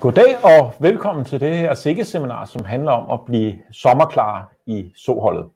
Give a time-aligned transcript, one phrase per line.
[0.00, 5.46] Goddag og velkommen til det her sikkeseminar, som handler om at blive sommerklar i soholdet.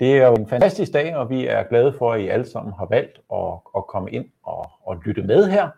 [0.00, 2.74] Det er jo en fantastisk dag, og vi er glade for, at I alle sammen
[2.78, 5.68] har valgt at, at komme ind og, og lytte med her.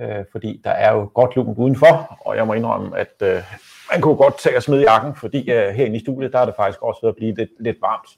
[0.00, 3.42] Øh, fordi der er jo godt lunt udenfor, og jeg må indrømme, at øh,
[3.92, 6.54] man kunne godt tage og smide jakken, fordi øh, herinde i studiet, der er det
[6.56, 8.08] faktisk også ved at blive lidt, lidt varmt.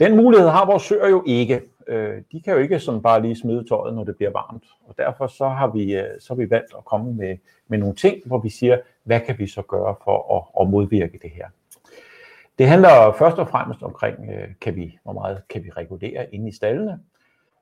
[0.00, 1.62] Den mulighed har vores søer jo ikke.
[1.88, 4.64] Øh, de kan jo ikke sådan bare lige smide tøjet, når det bliver varmt.
[4.86, 7.36] Og derfor så har vi, øh, så har vi valgt at komme med,
[7.68, 11.18] med nogle ting, hvor vi siger, hvad kan vi så gøre for at, at modvirke
[11.22, 11.46] det her.
[12.58, 16.48] Det handler først og fremmest omkring, øh, kan vi, hvor meget kan vi regulere inde
[16.48, 17.00] i stallene.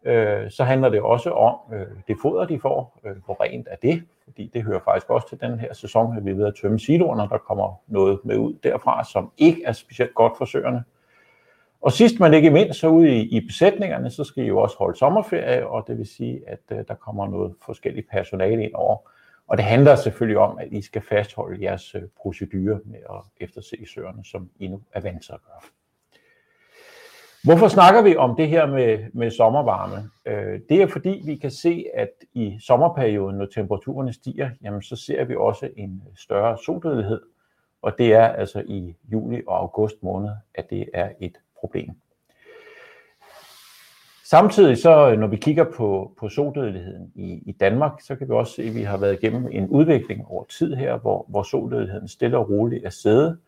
[0.05, 3.01] Øh, så handler det også om øh, det foder, de får.
[3.05, 4.03] Øh, hvor rent er det?
[4.25, 6.79] Fordi det hører faktisk også til den her sæson, at vi er ved at tømme
[6.79, 10.85] siloerne, der kommer noget med ud derfra, som ikke er specielt godt for søerne.
[11.87, 14.77] Og sidst men ikke mindst, så ude i, i besætningerne, så skal I jo også
[14.79, 18.97] holde sommerferie, og det vil sige, at øh, der kommer noget forskelligt personale ind over.
[19.49, 23.77] Og det handler selvfølgelig om, at I skal fastholde jeres øh, procedure med at efterse
[23.95, 25.61] søerne, som I nu er vant til at gøre.
[27.45, 30.11] Hvorfor snakker vi om det her med, med sommervarme?
[30.27, 34.97] Øh, det er fordi, vi kan se, at i sommerperioden, når temperaturerne stiger, jamen, så
[34.97, 37.21] ser vi også en større soldødelighed.
[37.83, 41.91] Og det er altså i juli og august måned, at det er et problem.
[44.25, 48.33] Samtidig så, øh, når vi kigger på, på soldødeligheden i, i Danmark, så kan vi
[48.33, 52.09] også se, at vi har været igennem en udvikling over tid her, hvor, hvor soldødeligheden
[52.09, 53.39] stille og roligt er stedet.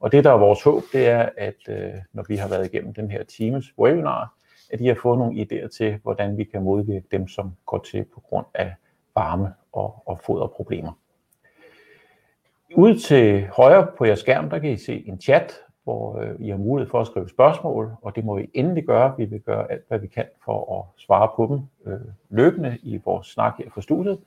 [0.00, 2.94] Og det, der er vores håb, det er, at øh, når vi har været igennem
[2.94, 4.34] den her times webinar,
[4.72, 8.04] at I har fået nogle idéer til, hvordan vi kan modvirke dem, som går til
[8.14, 8.74] på grund af
[9.14, 10.92] varme og, og foderproblemer.
[12.76, 15.52] Ude til højre på jeres skærm, der kan I se en chat,
[15.84, 19.14] hvor øh, I har mulighed for at skrive spørgsmål, og det må I endelig gøre.
[19.18, 23.00] Vi vil gøre alt, hvad vi kan for at svare på dem øh, løbende i
[23.04, 24.18] vores snak her for studiet.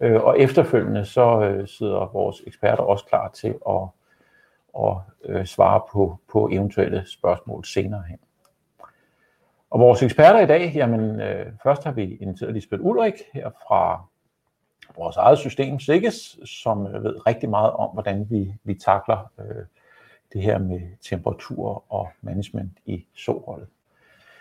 [0.00, 3.88] Øh, og efterfølgende så øh, sidder vores eksperter også klar til at
[4.78, 8.18] at øh, svare på, på eventuelle spørgsmål senere hen.
[9.70, 14.04] Og vores eksperter i dag, jamen øh, først har vi inviteret Lisbeth Ulrik her fra
[14.96, 19.64] vores eget system, SIGGES, som ved rigtig meget om, hvordan vi, vi takler øh,
[20.36, 23.68] det her med temperatur og management i såholdet.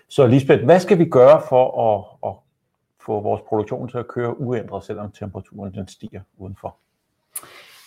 [0.07, 2.35] Så Lisbeth, hvad skal vi gøre for at, at
[3.05, 6.75] få vores produktion til at køre uændret, selvom temperaturen den stiger udenfor?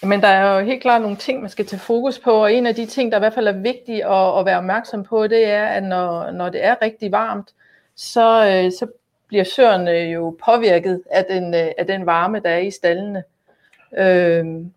[0.02, 2.66] Men der er jo helt klart nogle ting, man skal tage fokus på, og en
[2.66, 5.44] af de ting, der i hvert fald er vigtigt at, at være opmærksom på, det
[5.44, 7.54] er, at når, når det er rigtig varmt,
[7.94, 8.86] så, øh, så
[9.26, 13.24] bliver søerne jo påvirket af den, øh, af den varme, der er i stallene.
[13.98, 14.72] Øhm.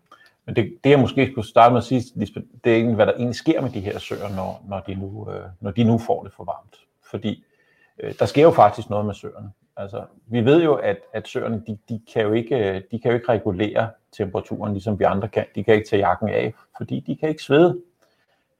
[0.52, 2.02] Men det, det jeg måske skulle starte med at sige,
[2.64, 5.30] det er egentlig, hvad der egentlig sker med de her søer, når, når, de, nu,
[5.30, 6.76] øh, når de nu får det for varmt.
[7.10, 7.44] Fordi
[7.98, 9.52] øh, der sker jo faktisk noget med søerne.
[9.76, 13.10] Altså, vi ved jo, at, at søerne, de, de, kan jo ikke, øh, de kan
[13.10, 15.44] jo ikke regulere temperaturen, ligesom vi andre kan.
[15.54, 17.80] De kan ikke tage jakken af, fordi de kan ikke svede.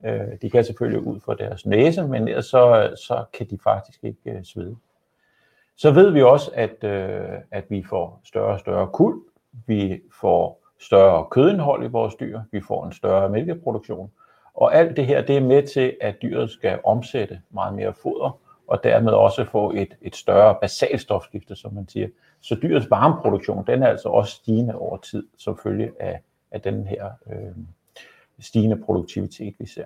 [0.05, 4.05] Øh, de kan selvfølgelig ud fra deres næse, men ellers så, så kan de faktisk
[4.05, 4.77] ikke øh, svede.
[5.77, 9.21] Så ved vi også, at, øh, at vi får større og større kul,
[9.67, 14.11] vi får større kødindhold i vores dyr, vi får en større mælkeproduktion,
[14.55, 18.39] og alt det her, det er med til, at dyret skal omsætte meget mere foder,
[18.67, 22.09] og dermed også få et, et større basalstofskifte, som man siger.
[22.41, 26.21] Så dyrets varmeproduktion, den er altså også stigende over tid, som følge af,
[26.51, 27.57] af den her øh,
[28.41, 29.85] stigende produktivitet, vi ser.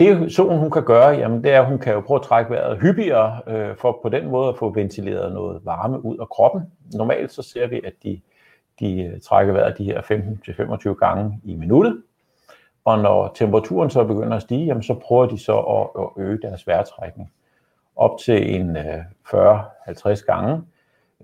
[0.00, 2.50] Det solen hun kan gøre, jamen det er, at hun kan jo prøve at trække
[2.50, 6.62] vejret hyppigere, øh, for på den måde at få ventileret noget varme ud af kroppen.
[6.94, 8.20] Normalt så ser vi, at de,
[8.80, 10.00] de øh, trækker vejret de her
[10.92, 12.02] 15-25 gange i minuttet.
[12.84, 16.38] Og når temperaturen så begynder at stige, jamen så prøver de så at, at øge
[16.42, 17.32] deres vejrtrækning
[17.96, 20.62] op til en øh, 40-50 gange.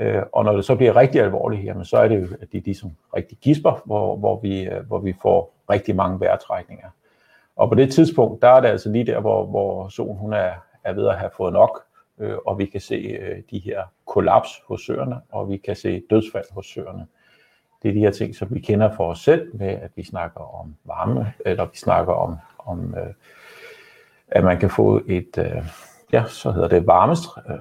[0.01, 2.61] Øh, og når det så bliver rigtig alvorligt, jamen, så er det jo, at de
[2.61, 6.89] ligesom rigtig gisper, hvor, hvor, vi, øh, hvor vi får rigtig mange vejrtrækninger.
[7.57, 10.51] Og på det tidspunkt, der er det altså lige der, hvor, hvor solen hun er,
[10.85, 11.83] er ved at have fået nok,
[12.19, 16.03] øh, og vi kan se øh, de her kollaps hos søerne, og vi kan se
[16.11, 17.07] dødsfald hos søerne.
[17.83, 20.61] Det er de her ting, som vi kender for os selv, med at vi snakker
[20.61, 23.15] om varme, eller vi snakker om, om øh,
[24.29, 25.67] at man kan få et, øh,
[26.13, 27.25] ja, så hedder det varmest.
[27.49, 27.57] Øh.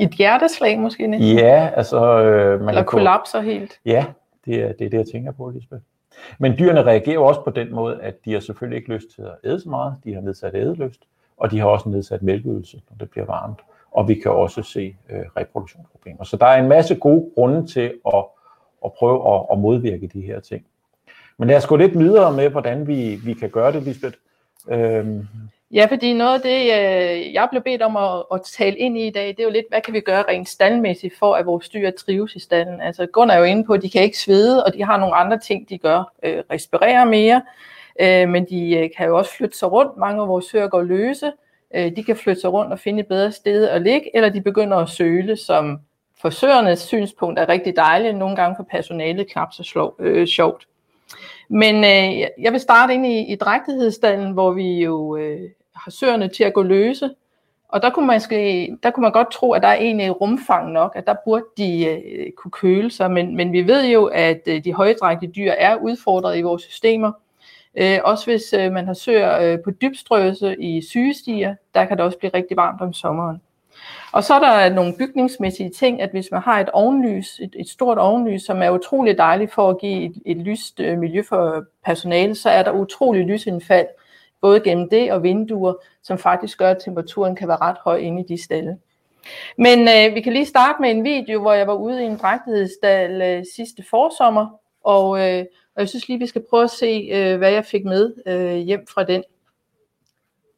[0.00, 1.38] Et hjerteslag måske næsten?
[1.38, 2.22] Ja, altså...
[2.22, 3.80] Øh, man Eller kollapser helt?
[3.84, 4.06] Ja,
[4.44, 5.82] det er, det er det, jeg tænker på, Lisbeth.
[6.38, 9.34] Men dyrene reagerer også på den måde, at de har selvfølgelig ikke lyst til at
[9.44, 9.94] æde så meget.
[10.04, 11.00] De har nedsat ædelyst,
[11.36, 13.58] og de har også nedsat mælkeydelse, når det bliver varmt.
[13.90, 16.24] Og vi kan også se øh, reproduktionsproblemer.
[16.24, 18.24] Så der er en masse gode grunde til at,
[18.84, 20.66] at prøve at, at modvirke de her ting.
[21.38, 24.16] Men lad os gå lidt videre med, hvordan vi, vi kan gøre det, Lisbeth.
[24.68, 25.28] Øhm,
[25.72, 29.06] Ja, fordi noget af det, øh, jeg blev bedt om at, at tale ind i
[29.06, 31.68] i dag, det er jo lidt, hvad kan vi gøre rent standmæssigt for, at vores
[31.68, 32.80] dyr trives i stallen.
[32.80, 35.14] Altså Gunnar er jo inde på, at de kan ikke svede, og de har nogle
[35.14, 36.12] andre ting, de gør.
[36.22, 37.42] Øh, respirerer mere,
[38.00, 39.96] øh, men de øh, kan jo også flytte sig rundt.
[39.96, 41.32] Mange af vores søer går løse.
[41.74, 44.40] Øh, de kan flytte sig rundt og finde et bedre sted at ligge, eller de
[44.40, 45.80] begynder at søle, som
[46.20, 50.66] for søernes synspunkt er rigtig dejligt, nogle gange for personalet knap så slå, øh, sjovt.
[51.48, 55.40] Men øh, jeg vil starte ind i, i drægtighedsstallen, hvor vi jo øh,
[55.84, 57.10] har søerne til at gå løse.
[57.68, 60.10] Og der kunne, man måske, der kunne man godt tro, at der er egentlig øh,
[60.10, 63.10] rumfang nok, at der burde de øh, kunne køle sig.
[63.10, 67.12] Men, men vi ved jo, at øh, de højdrægte dyr er udfordret i vores systemer.
[67.74, 72.04] Øh, også hvis øh, man har søer øh, på dybstrøse i sygestiger, der kan det
[72.04, 73.40] også blive rigtig varmt om sommeren.
[74.12, 77.68] Og så er der nogle bygningsmæssige ting, at hvis man har et ovenlys, et, et
[77.68, 81.64] stort ovenlys, som er utrolig dejligt for at give et, et lyst øh, miljø for
[81.84, 83.86] personale, så er der utrolig lysindfald,
[84.40, 88.20] både gennem det og vinduer, som faktisk gør, at temperaturen kan være ret høj inde
[88.22, 88.76] i de stalle.
[89.58, 92.16] Men øh, vi kan lige starte med en video, hvor jeg var ude i en
[92.16, 94.46] drægtighedsstal øh, sidste forsommer,
[94.84, 95.44] og, øh,
[95.74, 98.56] og jeg synes lige, vi skal prøve at se, øh, hvad jeg fik med øh,
[98.56, 99.22] hjem fra den.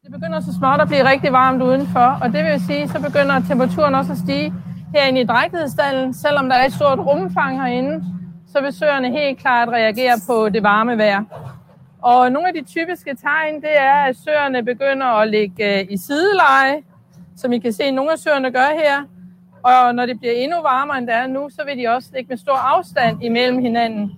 [0.03, 3.43] Det begynder så småt at blive rigtig varmt udenfor, og det vil sige, så begynder
[3.49, 4.53] temperaturen også at stige
[4.95, 6.15] herinde i drægtighedsstallen.
[6.15, 8.05] Selvom der er et stort rumfang herinde,
[8.53, 11.25] så vil søerne helt klart reagere på det varme vejr.
[12.03, 15.97] Og nogle af de typiske tegn, det er, at søerne begynder at ligge øh, i
[15.97, 16.83] sideleje,
[17.37, 19.03] som I kan se, nogle af søerne gør her.
[19.63, 22.29] Og når det bliver endnu varmere, end det er nu, så vil de også ligge
[22.29, 24.13] med stor afstand imellem hinanden.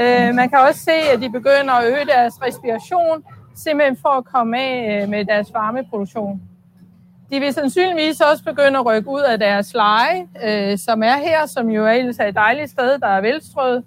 [0.00, 3.24] Øh, man kan også se, at de begynder at øge deres respiration,
[3.54, 6.42] simpelthen for at komme af øh, med deres varmeproduktion.
[7.30, 11.46] De vil sandsynligvis også begynde at rykke ud af deres leje, øh, som er her,
[11.46, 13.84] som jo er et dejligt sted, der er velstrøget.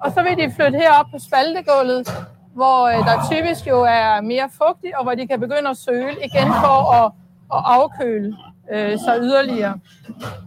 [0.00, 2.08] Og så vil de flytte herop på spaltegulvet,
[2.54, 6.16] hvor øh, der typisk jo er mere fugtigt, og hvor de kan begynde at søle
[6.24, 7.12] igen for at,
[7.54, 8.36] at afkøle
[8.72, 9.78] øh, så yderligere.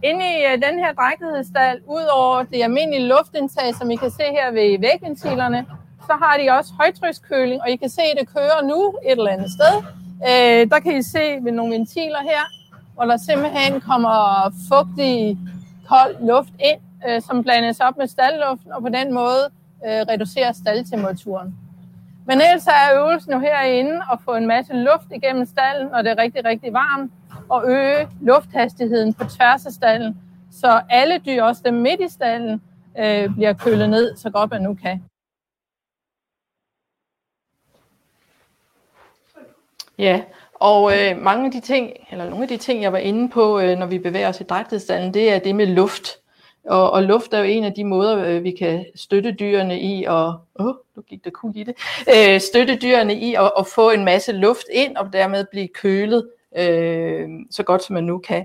[0.02, 4.22] Inde i øh, den her drægtighedsstal, ud over det almindelige luftindtag, som I kan se
[4.22, 5.66] her ved vægventilerne,
[6.06, 9.30] så har de også højtrykskøling, og I kan se, at det kører nu et eller
[9.30, 9.74] andet sted.
[10.28, 12.42] Øh, der kan I se ved nogle ventiler her,
[12.94, 14.16] hvor der simpelthen kommer
[14.68, 15.38] fugtig,
[15.88, 19.44] kold luft ind, øh, som blandes op med staldluften, og på den måde
[19.86, 21.54] øh, reducerer staldtemperaturen.
[22.26, 26.10] Men ellers er øvelsen jo herinde at få en masse luft igennem stallen, når det
[26.10, 27.12] er rigtig, rigtig varmt,
[27.48, 30.18] og øge lufthastigheden på tværs af stallen,
[30.52, 32.62] så alle dyr, også dem midt i stallen,
[32.98, 35.04] øh, bliver kølet ned så godt man nu kan.
[39.98, 40.22] Ja,
[40.54, 43.60] og øh, mange af de ting, eller nogle af de ting, jeg var inde på,
[43.60, 46.23] øh, når vi bevæger os i drægtighedsstallen, det er det med luft.
[46.66, 50.04] Og, og luft er jo en af de måder, øh, vi kan støtte dyrene i,
[50.04, 51.74] og åh, nu gik der kul i det,
[52.16, 56.28] øh, støtte dyrene i at, at få en masse luft ind, og dermed blive kølet
[56.56, 58.44] øh, så godt som man nu kan.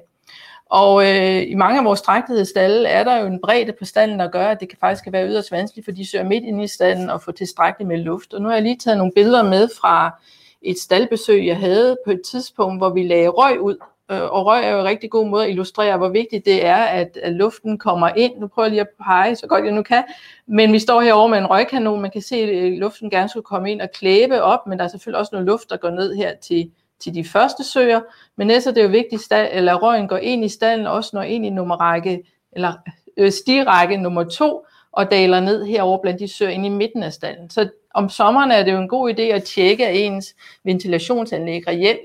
[0.69, 4.29] Og øh, i mange af vores stræktighedsstalle er der jo en bredde på stallen, der
[4.29, 6.67] gør, at det kan faktisk kan være yderst vanskeligt for de søger midt ind i
[6.67, 8.33] stallen og få tilstrækkeligt med luft.
[8.33, 10.19] Og nu har jeg lige taget nogle billeder med fra
[10.61, 13.77] et staldbesøg, jeg havde på et tidspunkt, hvor vi lagde røg ud.
[14.11, 16.75] Øh, og røg er jo en rigtig god måde at illustrere, hvor vigtigt det er,
[16.75, 18.37] at, luften kommer ind.
[18.37, 20.03] Nu prøver jeg lige at pege, så godt jeg nu kan.
[20.47, 22.01] Men vi står herovre med en røgkanon.
[22.01, 24.83] Man kan se, at øh, luften gerne skulle komme ind og klæbe op, men der
[24.83, 28.01] er selvfølgelig også noget luft, der går ned her til, til de første søer.
[28.35, 31.21] Men ellers er det jo vigtigt, at eller røgen går ind i stallen, også når
[31.21, 32.73] ind i nummerrække, eller
[33.17, 37.13] øh, stirække nummer to, og daler ned herover blandt de søer ind i midten af
[37.13, 37.49] stallen.
[37.49, 41.99] Så om sommeren er det jo en god idé at tjekke, at ens ventilationsanlæg reelt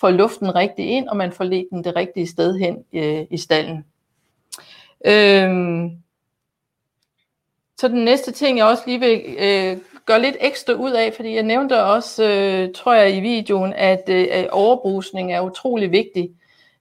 [0.00, 3.38] får luften rigtig ind, og man får ledt den det rigtige sted hen øh, i
[3.38, 3.84] stallen.
[5.06, 5.90] Øhm,
[7.78, 11.34] så den næste ting, jeg også lige vil øh, gøre lidt ekstra ud af, fordi
[11.34, 16.30] jeg nævnte også, øh, tror jeg i videoen, at øh, overbrusning er utrolig vigtig.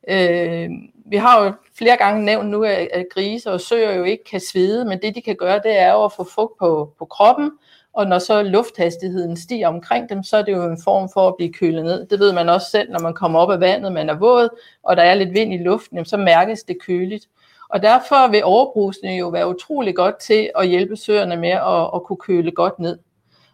[0.09, 0.69] Øh,
[1.05, 4.39] vi har jo flere gange nævnt nu, at, at grise og søer jo ikke kan
[4.39, 7.51] svede, men det de kan gøre, det er jo at få fugt på, på kroppen,
[7.98, 11.36] og når så lufthastigheden stiger omkring dem, så er det jo en form for at
[11.38, 12.08] blive kølet ned.
[12.08, 14.98] Det ved man også selv, når man kommer op af vandet, man er våd, og
[14.98, 17.27] der er lidt vind i luften, så mærkes det køligt.
[17.70, 22.04] Og derfor vil overbrusene jo være utrolig godt til at hjælpe søerne med at, at
[22.04, 23.00] kunne køle godt ned.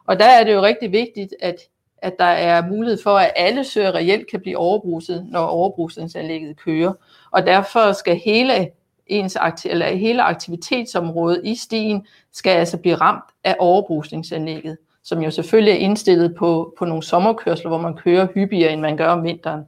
[0.07, 1.55] Og der er det jo rigtig vigtigt, at,
[1.97, 6.93] at der er mulighed for, at alle søer reelt kan blive overbruset, når overbrusningsanlægget kører.
[7.31, 8.69] Og derfor skal hele
[9.07, 15.31] ens aktiv- eller hele aktivitetsområdet i stien skal altså blive ramt af overbrusningsanlægget, som jo
[15.31, 19.23] selvfølgelig er indstillet på, på nogle sommerkørsler, hvor man kører hyppigere, end man gør om
[19.23, 19.61] vinteren.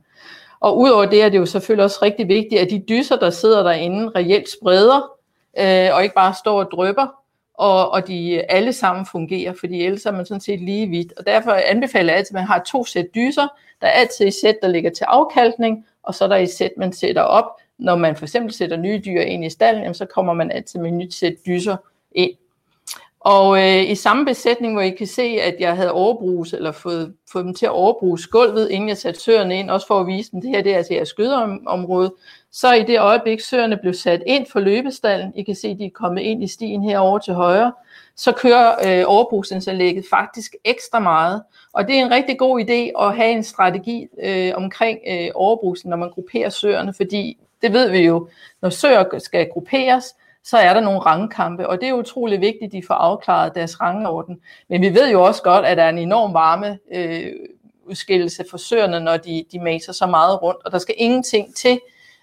[0.59, 3.63] Og udover det er det jo selvfølgelig også rigtig vigtigt, at de dyser, der sidder
[3.63, 5.11] derinde, reelt spreder,
[5.59, 7.07] øh, og ikke bare står og drøber.
[7.57, 11.13] og, og de alle sammen fungerer, fordi ellers er man sådan set lige vidt.
[11.17, 13.47] Og derfor anbefaler jeg altid, at man har to sæt dyser.
[13.81, 16.71] Der er altid et sæt, der ligger til afkalkning, og så er der et sæt,
[16.77, 17.45] man sætter op.
[17.77, 20.89] Når man for eksempel sætter nye dyr ind i stallen, så kommer man altid med
[20.89, 21.77] et nyt sæt dyser
[22.11, 22.31] ind.
[23.25, 27.13] Og øh, i samme besætning, hvor I kan se, at jeg havde overbrugs, eller fået,
[27.31, 30.31] fået dem til at overbruge gulvet, inden jeg satte søerne ind, også for at vise
[30.31, 32.13] dem, det her det er altså jeres skydeområde,
[32.51, 35.85] så i det øjeblik, søerne blev sat ind for løbestallen, I kan se, at de
[35.85, 37.73] er kommet ind i stien herover til højre,
[38.15, 41.43] så kører øh, overbrugsanlægget faktisk ekstra meget.
[41.73, 45.89] Og det er en rigtig god idé at have en strategi øh, omkring øh, overbrugsen,
[45.89, 48.29] når man grupperer søerne, fordi det ved vi jo,
[48.61, 52.71] når søer skal grupperes, så er der nogle rangkampe, og det er utrolig vigtigt, at
[52.71, 54.41] de får afklaret deres rangorden.
[54.69, 57.33] Men vi ved jo også godt, at der er en enorm varme øh,
[57.85, 61.79] udskillelse for søerne, når de, de maser så meget rundt, og der skal ingenting til,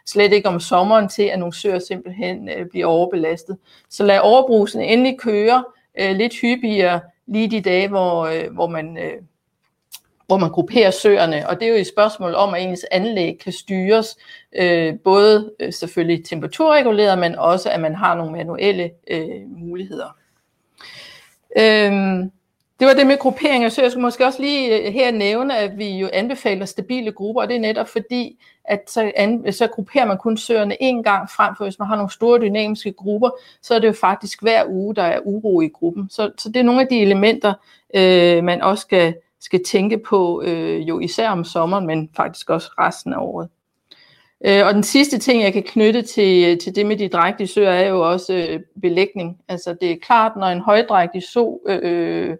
[0.07, 3.57] slet ikke om sommeren, til at nogle søer simpelthen øh, bliver overbelastet.
[3.91, 5.65] Så lad overbrusen endelig køre
[5.99, 8.99] øh, lidt hyppigere lige de dage, hvor, øh, hvor man...
[8.99, 9.23] Øh,
[10.27, 13.53] hvor man grupperer søerne, og det er jo et spørgsmål om, at ens anlæg kan
[13.53, 14.17] styres,
[14.57, 20.17] øh, både øh, selvfølgelig temperaturreguleret, men også at man har nogle manuelle øh, muligheder.
[21.59, 22.31] Øhm,
[22.81, 25.79] det var det med gruppering så jeg skulle måske også lige øh, her nævne, at
[25.79, 30.05] vi jo anbefaler stabile grupper, og det er netop fordi, at så, an, så grupperer
[30.05, 33.31] man kun søerne en gang frem, for hvis man har nogle store dynamiske grupper,
[33.63, 36.09] så er det jo faktisk hver uge, der er uro i gruppen.
[36.11, 37.55] Så, så det er nogle af de elementer,
[37.95, 42.71] øh, man også skal, skal tænke på, øh, jo især om sommeren, men faktisk også
[42.79, 43.49] resten af året.
[44.45, 47.71] Øh, og den sidste ting, jeg kan knytte til, til det med de drægtige søer,
[47.71, 49.39] er jo også øh, belægning.
[49.49, 52.37] Altså det er klart, når en højdrægtig so øh, øh,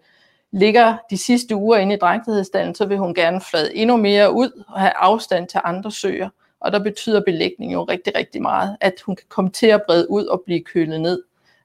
[0.53, 4.65] ligger de sidste uger inde i drægtighedsstallen, så vil hun gerne flade endnu mere ud
[4.69, 6.29] og have afstand til andre søer.
[6.61, 10.11] Og der betyder belægning jo rigtig, rigtig meget, at hun kan komme til at brede
[10.11, 11.23] ud og blive kølet ned.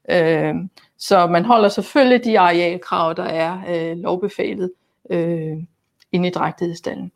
[0.10, 0.56] Øh,
[0.98, 4.72] så man holder selvfølgelig de arealkrav, der er øh, lovbefalet
[5.10, 5.58] øh,
[6.12, 7.12] inde i drægtighedsstallen.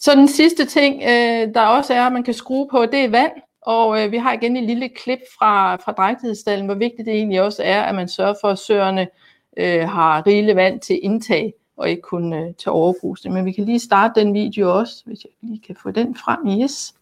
[0.00, 3.08] Så den sidste ting, øh, der også er, at man kan skrue på, det er
[3.08, 3.32] vand.
[3.62, 7.42] Og øh, vi har igen et lille klip fra, fra drægtighedsstallen, hvor vigtigt det egentlig
[7.42, 9.08] også er, at man sørger for, at søerne
[9.56, 13.34] øh, har rigeligt vand til indtag, og ikke kun øh, til overbrusning.
[13.34, 16.60] Men vi kan lige starte den video også, hvis jeg lige kan få den frem.
[16.62, 16.94] Yes.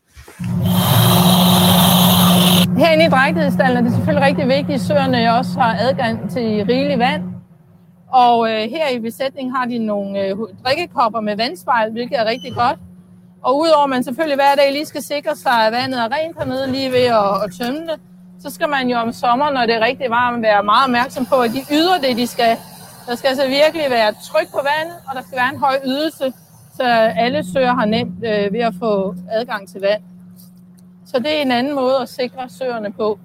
[2.78, 6.98] Herinde i drægtighedsstallen er det selvfølgelig rigtig vigtigt, at søerne også har adgang til rigeligt
[6.98, 7.22] vand.
[8.22, 12.54] Og øh, her i besætningen har de nogle øh, drikkekopper med vandspejl, hvilket er rigtig
[12.54, 12.78] godt.
[13.42, 16.38] Og udover at man selvfølgelig hver dag lige skal sikre sig, at vandet er rent
[16.38, 18.00] hernede lige ved at, at tømme det,
[18.42, 21.34] så skal man jo om sommeren, når det er rigtig varmt, være meget opmærksom på,
[21.34, 22.56] at de yder det, de skal.
[23.06, 26.32] Der skal altså virkelig være tryk på vandet, og der skal være en høj ydelse,
[26.76, 26.84] så
[27.24, 30.02] alle søer har nemt øh, ved at få adgang til vand.
[31.06, 33.18] Så det er en anden måde at sikre søerne på.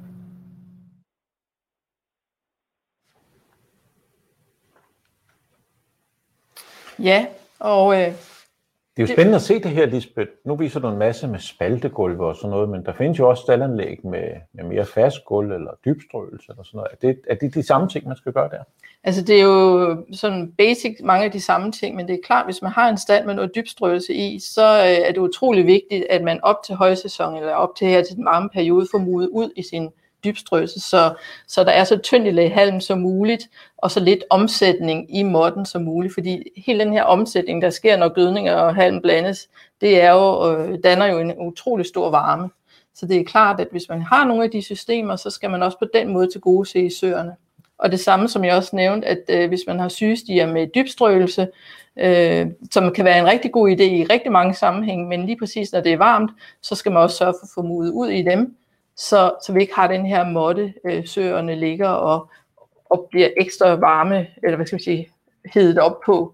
[7.04, 7.26] Ja,
[7.60, 8.14] og øh,
[8.98, 10.32] det er jo spændende at se det her, Lisbeth.
[10.46, 13.42] Nu viser du en masse med spaltegulve og sådan noget, men der findes jo også
[13.42, 16.92] staldanlæg med, med mere fast gulv eller dybstrøelse eller sådan noget.
[16.92, 18.64] Er det, er det de samme ting, man skal gøre der?
[19.04, 22.46] Altså det er jo sådan basic mange af de samme ting, men det er klart,
[22.46, 26.06] hvis man har en stald med noget dybstrøelse i, så øh, er det utrolig vigtigt,
[26.10, 29.30] at man op til højsæson eller op til her til den varme periode får mudet
[29.30, 29.90] ud i sin
[30.24, 31.14] dybstrøelse, så,
[31.48, 35.66] så der er så tyndt i halm som muligt, og så lidt omsætning i modden
[35.66, 39.50] som muligt, fordi hele den her omsætning, der sker, når gødning og halm blandes,
[39.82, 42.50] det er jo, øh, danner jo en utrolig stor varme.
[42.94, 45.64] Så det er klart, at hvis man har nogle af de systemer, så skal man
[45.64, 47.36] også på den måde til gode se i søerne.
[47.78, 51.48] Og det samme, som jeg også nævnte, at øh, hvis man har sygestiger med dybstrøelse,
[51.98, 55.74] øh, som kan være en rigtig god idé i rigtig mange sammenhænge, men lige præcis
[55.74, 58.22] når det er varmt, så skal man også sørge for at få mudet ud i
[58.22, 58.56] dem,
[59.00, 62.30] så, så vi ikke har den her måtte, øh, søerne ligger og,
[62.86, 65.10] og bliver ekstra varme, eller hvad skal man sige,
[65.54, 66.34] hedet op på.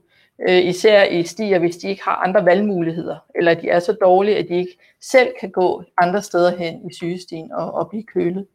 [0.49, 4.37] Øh, især i stier, hvis de ikke har andre valgmuligheder, eller de er så dårlige,
[4.37, 8.47] at de ikke selv kan gå andre steder hen i sygestien og, og blive kølet.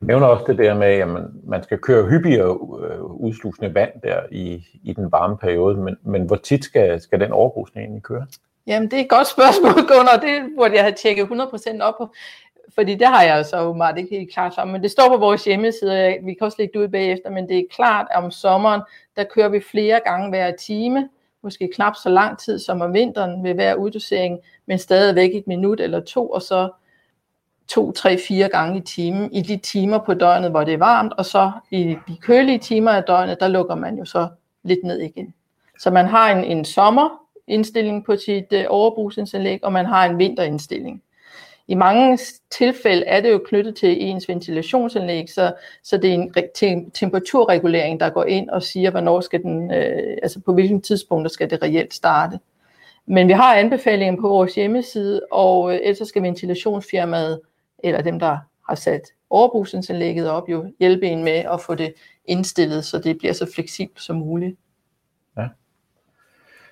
[0.00, 3.90] Du nævner også det der med, at man, man skal køre hyppigere øh, udslusende vand
[4.02, 8.02] der i, i den varme periode, men, men hvor tit skal, skal den overbrusning egentlig
[8.02, 8.26] køre?
[8.66, 10.16] Jamen, det er et godt spørgsmål, Gunnar.
[10.20, 12.14] Det burde jeg have tjekket 100% op på
[12.74, 14.64] fordi det har jeg så åbenbart ikke helt klart for.
[14.64, 17.58] men det står på vores hjemmeside, vi kan også lægge det ud bagefter, men det
[17.58, 18.80] er klart, at om sommeren,
[19.16, 21.08] der kører vi flere gange hver time,
[21.42, 25.80] måske knap så lang tid som om vinteren ved hver uddosering, men stadigvæk et minut
[25.80, 26.70] eller to, og så
[27.68, 31.12] to, tre, fire gange i timen, i de timer på døgnet, hvor det er varmt,
[31.12, 34.28] og så i de kølige timer af døgnet, der lukker man jo så
[34.62, 35.34] lidt ned igen.
[35.78, 41.02] Så man har en, en sommerindstilling på sit øh, overbrugsindstilling, og man har en vinterindstilling
[41.70, 42.18] i mange
[42.50, 48.00] tilfælde er det jo knyttet til ens ventilationsanlæg, så, så det er en te- temperaturregulering,
[48.00, 51.62] der går ind og siger, hvornår skal den, øh, altså på hvilken tidspunkt skal det
[51.62, 52.38] reelt starte.
[53.06, 57.40] Men vi har anbefalingen på vores hjemmeside, og øh, ellers skal ventilationsfirmaet,
[57.78, 62.84] eller dem, der har sat overbrugsanlægget op, jo hjælpe en med at få det indstillet,
[62.84, 64.56] så det bliver så fleksibelt som muligt.
[65.36, 65.48] Ja.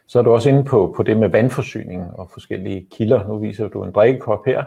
[0.06, 3.28] Så er du også inde på, på det med vandforsyning og forskellige kilder.
[3.28, 4.64] Nu viser du en drikkekop her.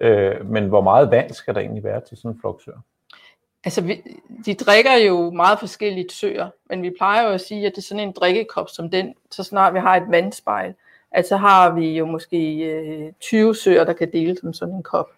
[0.00, 2.80] Øh, men hvor meget vand skal der egentlig være til sådan en flok søer?
[3.64, 4.02] Altså, vi,
[4.46, 7.86] de drikker jo meget forskellige søer, men vi plejer jo at sige, at det er
[7.86, 10.74] sådan en drikkekop som den, så snart vi har et vandspejl,
[11.12, 15.10] altså har vi jo måske øh, 20 søer, der kan dele som sådan en kop.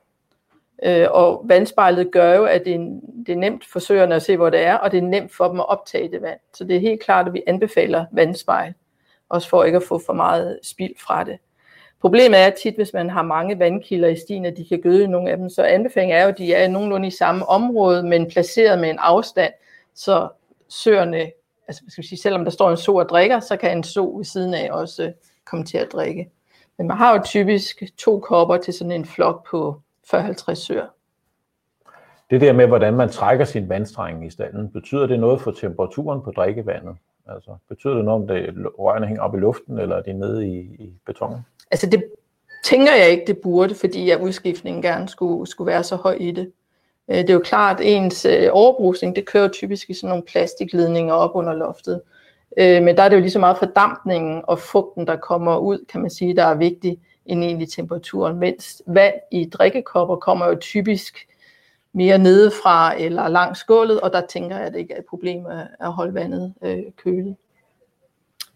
[0.83, 4.37] Øh, og vandspejlet gør jo, at det er, det er nemt for søerne at se,
[4.37, 6.41] hvor det er, og det er nemt for dem at optage det vand.
[6.55, 8.75] Så det er helt klart, at vi anbefaler vandspejl,
[9.29, 11.39] også for ikke at få for meget spild fra det.
[12.01, 15.31] Problemet er tit, hvis man har mange vandkilder i stien, at de kan gøde nogle
[15.31, 15.49] af dem.
[15.49, 18.99] Så anbefalingen er jo, at de er nogenlunde i samme område, men placeret med en
[18.99, 19.53] afstand,
[19.95, 20.29] så
[20.69, 21.31] søerne,
[21.69, 24.17] altså skal vi sige, selvom der står en so og drikker, så kan en so
[24.17, 25.13] ved siden af også øh,
[25.45, 26.31] komme til at drikke.
[26.79, 29.81] Men man har jo typisk to kopper til sådan en flok på
[30.15, 30.87] 40-50 søer.
[32.31, 36.23] Det der med, hvordan man trækker sin vandstreng i stallen, betyder det noget for temperaturen
[36.23, 36.97] på drikkevandet?
[37.31, 40.49] Altså, betyder det noget, om det rørene hænger op i luften, eller er de nede
[40.49, 41.39] i, i betonen?
[41.71, 42.05] Altså det
[42.65, 46.31] tænker jeg ikke, det burde, fordi at udskiftningen gerne skulle, skulle være så høj i
[46.31, 46.53] det.
[47.09, 50.25] Øh, det er jo klart, at ens øh, overbrusning, det kører typisk i sådan nogle
[50.25, 52.01] plastikledninger op under loftet.
[52.59, 55.85] Øh, men der er det jo lige så meget fordampningen og fugten, der kommer ud,
[55.89, 58.39] kan man sige, der er vigtig end egentlig temperaturen.
[58.39, 61.27] Mens vand i drikkekopper kommer jo typisk
[61.93, 65.47] mere nedefra eller langs gulvet, og der tænker jeg, at det ikke er et problem
[65.81, 67.37] at holde vandet øh, køligt.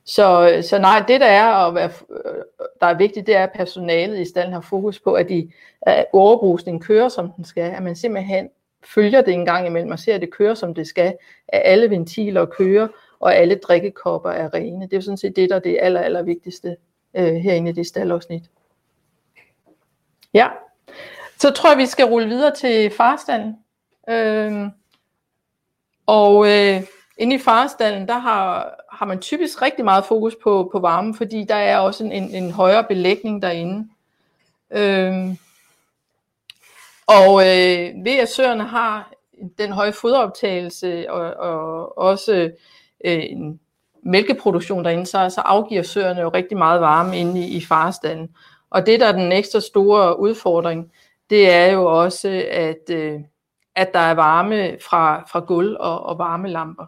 [0.05, 2.43] Så, så nej, det der er, at være, øh,
[2.81, 5.51] der er vigtigt, det er, at personalet i stallen har fokus på, at, de,
[5.83, 7.71] at overbrusningen kører, som den skal.
[7.71, 8.49] At man simpelthen
[8.85, 11.17] følger det en gang imellem og ser, at det kører, som det skal.
[11.49, 12.89] At alle ventiler kører,
[13.21, 14.85] og alle drikkekopper er rene.
[14.85, 16.77] Det er jo sådan set det, der er det aller, aller vigtigste
[17.15, 18.51] øh, herinde i det staldafsnit.
[20.35, 20.49] Ja,
[21.45, 23.57] så tror jeg, vi skal rulle videre til farstanden.
[24.09, 24.71] Øhm,
[26.07, 26.83] og øh,
[27.19, 31.45] inde i farstanden, der har, har man typisk rigtig meget fokus på, på varme, fordi
[31.45, 33.89] der er også en, en, en højere belægning derinde.
[34.71, 35.39] Øhm,
[37.07, 39.13] og øh, ved at søerne har
[39.59, 42.51] den høje foderoptagelse og, og også
[43.05, 43.61] øh, en
[44.03, 48.37] mælkeproduktion derinde, så, så afgiver søerne jo rigtig meget varme inde i, i farestallen.
[48.71, 50.93] Og det, der er den ekstra store udfordring,
[51.31, 53.21] det er jo også, at, øh,
[53.75, 56.87] at der er varme fra, fra gulv og, og varmelamper.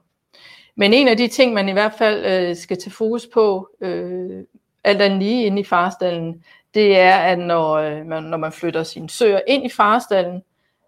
[0.76, 4.44] Men en af de ting, man i hvert fald øh, skal tage fokus på, øh,
[4.84, 6.44] alt andet lige inde i farestallen,
[6.74, 10.42] det er, at når, øh, man, når man flytter sine søer ind i farestallen,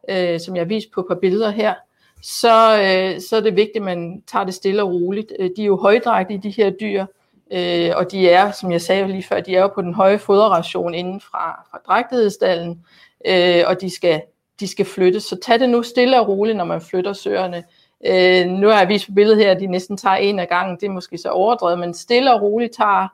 [0.08, 1.74] øh, som jeg har vist på et par billeder her,
[2.22, 5.32] så, øh, så er det vigtigt, at man tager det stille og roligt.
[5.38, 7.06] Øh, de er jo højdrægtige, de her dyr,
[7.52, 10.18] øh, og de er, som jeg sagde lige før, de er jo på den høje
[10.18, 12.84] foderration inden fra, fra drægtighedsstallen,
[13.26, 14.22] øh, og de skal,
[14.60, 15.22] de skal flyttes.
[15.22, 17.64] Så tag det nu stille og roligt, når man flytter søerne.
[18.06, 20.76] Øh, nu har jeg vist på billedet her, at de næsten tager en af gangen.
[20.76, 23.08] Det er måske så overdrevet, men stille og roligt tager,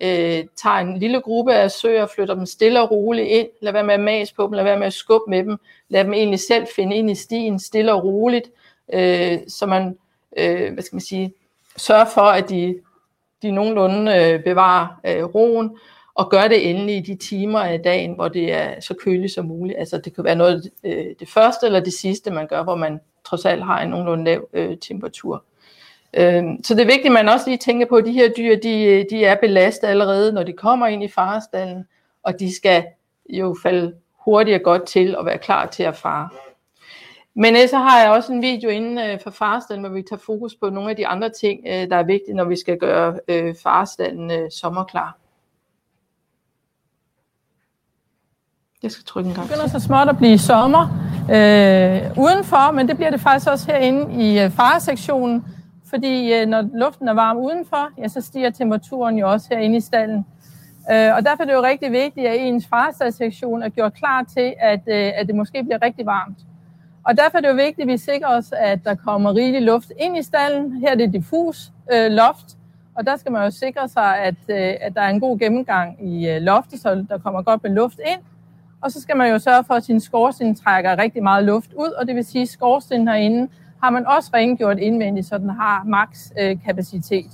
[0.00, 3.48] øh, tager en lille gruppe af søer, flytter dem stille og roligt ind.
[3.60, 5.58] Lad være med at mas på dem, lad være med at skubbe med dem.
[5.88, 8.50] Lad dem egentlig selv finde ind i stien stille og roligt,
[8.92, 9.98] øh, så man,
[10.36, 11.32] øh, hvad skal man sige,
[11.76, 12.80] sørger for, at de,
[13.42, 15.78] de nogenlunde øh, bevarer øh, roen,
[16.14, 19.46] og gør det endelig i de timer af dagen, hvor det er så køligt som
[19.46, 19.78] muligt.
[19.78, 23.00] Altså det kan være noget øh, det første eller det sidste, man gør, hvor man
[23.24, 25.44] trods alt har en nogenlunde lav øh, temperatur.
[26.14, 28.56] Øh, så det er vigtigt, at man også lige tænker på, at de her dyr,
[28.56, 31.84] de, de er belastet allerede, når de kommer ind i farestallen,
[32.22, 32.84] og de skal
[33.28, 36.28] jo falde hurtigt og godt til og være klar til at fare.
[37.36, 40.54] Men så har jeg også en video inden øh, for farestallen, hvor vi tager fokus
[40.54, 43.54] på nogle af de andre ting, øh, der er vigtige, når vi skal gøre øh,
[43.62, 45.23] farestallen sommerklar.
[48.84, 49.48] Jeg skal trykke en gang.
[49.48, 50.82] Det begynder så småt at blive sommer
[51.30, 55.44] øh, udenfor, men det bliver det faktisk også herinde i øh, faresektionen,
[55.90, 59.80] fordi øh, når luften er varm udenfor, ja, så stiger temperaturen jo også herinde i
[59.80, 60.26] stallen.
[60.92, 64.54] Øh, og derfor er det jo rigtig vigtigt, at ens farestaldsektion er gjort klar til,
[64.60, 66.38] at, øh, at det måske bliver rigtig varmt.
[67.04, 69.92] Og derfor er det jo vigtigt, at vi sikrer os, at der kommer rigelig luft
[70.00, 70.72] ind i stallen.
[70.72, 72.46] Her er det diffus øh, loft,
[72.94, 76.12] og der skal man jo sikre sig, at, øh, at der er en god gennemgang
[76.12, 78.20] i øh, loftet, så der kommer godt med luft ind.
[78.84, 81.88] Og så skal man jo sørge for, at sin skorsten trækker rigtig meget luft ud,
[81.88, 83.48] og det vil sige, at skorstenen herinde
[83.82, 87.30] har man også rengjort indvendigt, så den har maks øh, kapacitet.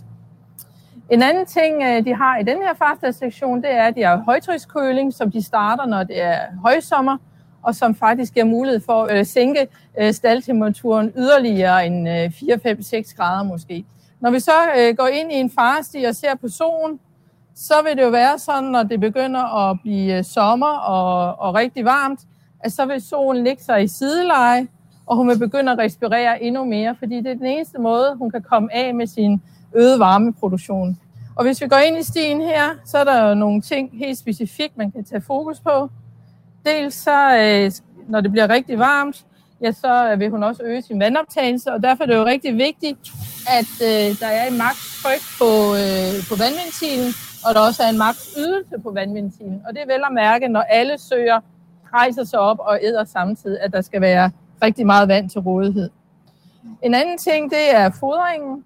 [1.10, 4.16] En anden ting, øh, de har i den her fartstadssektion, det er, at de har
[4.16, 7.16] højtrykskøling, som de starter, når det er højsommer,
[7.62, 9.68] og som faktisk giver mulighed for at sænke
[10.00, 12.08] øh, staldtemperaturen yderligere end
[13.08, 13.84] 4-5-6 grader måske.
[14.20, 14.52] Når vi så
[14.96, 17.00] går ind i en faresti og ser på solen,
[17.54, 21.54] så vil det jo være sådan, når det begynder at blive øh, sommer og, og
[21.54, 22.20] rigtig varmt,
[22.60, 24.66] at så vil solen ligge sig i sideleje,
[25.06, 28.30] og hun vil begynde at respirere endnu mere, fordi det er den eneste måde, hun
[28.30, 29.42] kan komme af med sin
[29.74, 30.98] øget varmeproduktion.
[31.36, 34.18] Og hvis vi går ind i stien her, så er der jo nogle ting helt
[34.18, 35.90] specifikt, man kan tage fokus på.
[36.66, 37.70] Dels så, øh,
[38.08, 39.24] når det bliver rigtig varmt,
[39.62, 42.98] ja, så vil hun også øge sin vandoptagelse, og derfor er det jo rigtig vigtigt,
[43.48, 47.12] at øh, der er en maks tryk på, øh, på vandventilen,
[47.46, 49.62] og der også er en maks ydelse på vandventilen.
[49.66, 51.40] Og det er vel at mærke, når alle søger
[51.94, 54.30] rejser sig op og æder samtidig, at der skal være
[54.62, 55.90] rigtig meget vand til rådighed.
[56.82, 58.64] En anden ting, det er fodringen.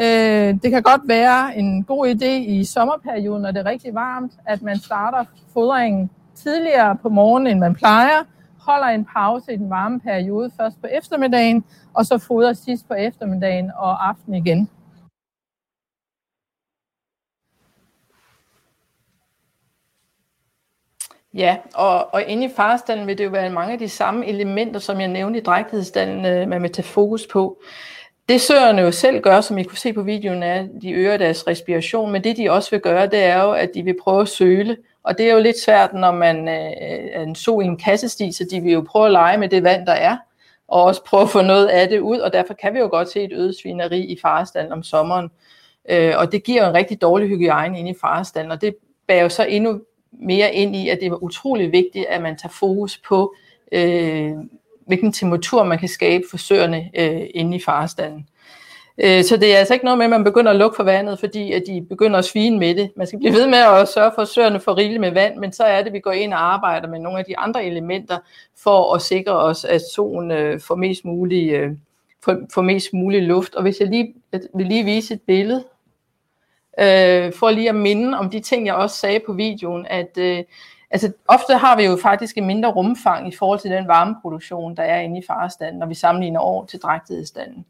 [0.00, 4.32] Øh, det kan godt være en god idé i sommerperioden, når det er rigtig varmt,
[4.46, 8.24] at man starter fodringen tidligere på morgenen, end man plejer,
[8.58, 12.94] holder en pause i den varme periode først på eftermiddagen, og så fodrer sidst på
[12.94, 14.68] eftermiddagen og aften igen.
[21.34, 24.80] Ja, og, og inde i farestallen vil det jo være mange af de samme elementer,
[24.80, 27.62] som jeg nævnte i drægtighedsstallen, øh, man vil tage fokus på.
[28.28, 31.16] Det søerne jo selv gør, som I kunne se på videoen, er, at de øger
[31.16, 34.20] deres respiration, men det de også vil gøre, det er jo, at de vil prøve
[34.20, 34.76] at søle.
[35.02, 36.72] Og det er jo lidt svært, når man øh,
[37.12, 39.64] er en so i en kassesti, så de vil jo prøve at lege med det
[39.64, 40.16] vand, der er,
[40.68, 43.10] og også prøve at få noget af det ud, og derfor kan vi jo godt
[43.10, 45.30] se et øget svineri i farestallen om sommeren.
[45.90, 49.22] Øh, og det giver jo en rigtig dårlig hygiejne inde i farestallen, og det bærer
[49.22, 49.80] jo så endnu
[50.20, 53.34] mere ind i, at det er utrolig vigtigt, at man tager fokus på,
[53.72, 54.32] øh,
[54.86, 58.26] hvilken temperatur man kan skabe for søerne øh, inde i farestanden.
[58.98, 61.18] Øh, så det er altså ikke noget med, at man begynder at lukke for vandet,
[61.18, 62.90] fordi at de begynder at svine med det.
[62.96, 65.52] Man skal blive ved med at sørge for, at søerne får rigeligt med vand, men
[65.52, 68.18] så er det, at vi går ind og arbejder med nogle af de andre elementer,
[68.62, 71.70] for at sikre os, at solen øh, får mest mulig, øh,
[72.24, 73.54] for, for mest mulig luft.
[73.54, 75.64] Og hvis jeg lige jeg vil lige vise et billede,
[76.80, 80.44] øh, for lige at minde om de ting, jeg også sagde på videoen, at øh,
[80.90, 84.82] altså, ofte har vi jo faktisk en mindre rumfang i forhold til den varmeproduktion, der
[84.82, 87.64] er inde i farestanden, når vi sammenligner år til drægtighedsstanden.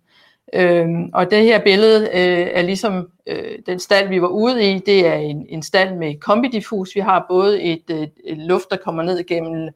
[0.52, 4.78] Øhm, og det her billede øh, er ligesom øh, den stald, vi var ude i.
[4.78, 6.94] Det er en, en stald med kombidiffus.
[6.94, 9.68] Vi har både et, et, et luft, der kommer ned gennem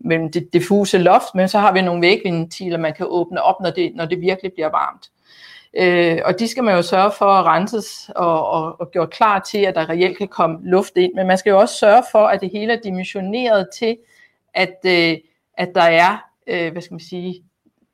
[0.00, 3.70] mellem det diffuse loft, men så har vi nogle vægventiler, man kan åbne op, når
[3.70, 5.10] det, når det virkelig bliver varmt.
[5.80, 9.38] Øh, og de skal man jo sørge for at renses og, og, og gøre klar
[9.38, 11.14] til, at der reelt kan komme luft ind.
[11.14, 13.96] Men man skal jo også sørge for, at det hele er dimensioneret til,
[14.54, 15.16] at, øh,
[15.54, 17.42] at der er, øh, hvad skal man sige,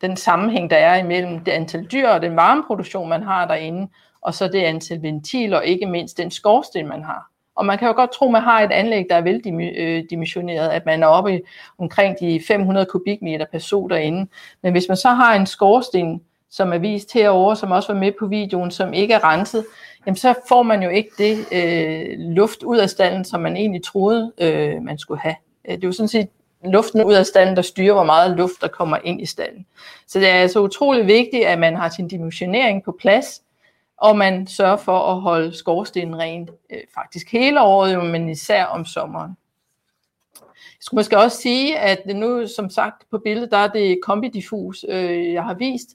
[0.01, 3.88] den sammenhæng, der er imellem det antal dyr og den varmeproduktion, man har derinde,
[4.20, 7.31] og så det antal ventiler, og ikke mindst den skorsten, man har.
[7.55, 10.77] Og man kan jo godt tro, at man har et anlæg, der er veldimensioneret, øh,
[10.77, 11.40] at man er oppe
[11.79, 14.31] omkring de 500 kubikmeter per sol derinde.
[14.62, 16.23] Men hvis man så har en skorsten,
[16.54, 19.66] som er vist herover, som også var med på videoen, som ikke er renset,
[20.06, 23.84] jamen så får man jo ikke det øh, luft ud af stallen, som man egentlig
[23.84, 25.34] troede, øh, man skulle have.
[25.68, 26.28] Øh, det er jo sådan set
[26.64, 29.66] luften ud af stallen, der styrer, hvor meget luft, der kommer ind i stallen.
[30.06, 33.42] Så det er altså utrolig vigtigt, at man har sin dimensionering på plads,
[33.98, 38.84] og man sørger for at holde skorstenen rent øh, faktisk hele året, men især om
[38.84, 39.36] sommeren.
[40.85, 44.85] Jeg skulle måske også sige, at nu som sagt på billedet, der er det kombidiffus,
[44.88, 45.88] øh, jeg har vist,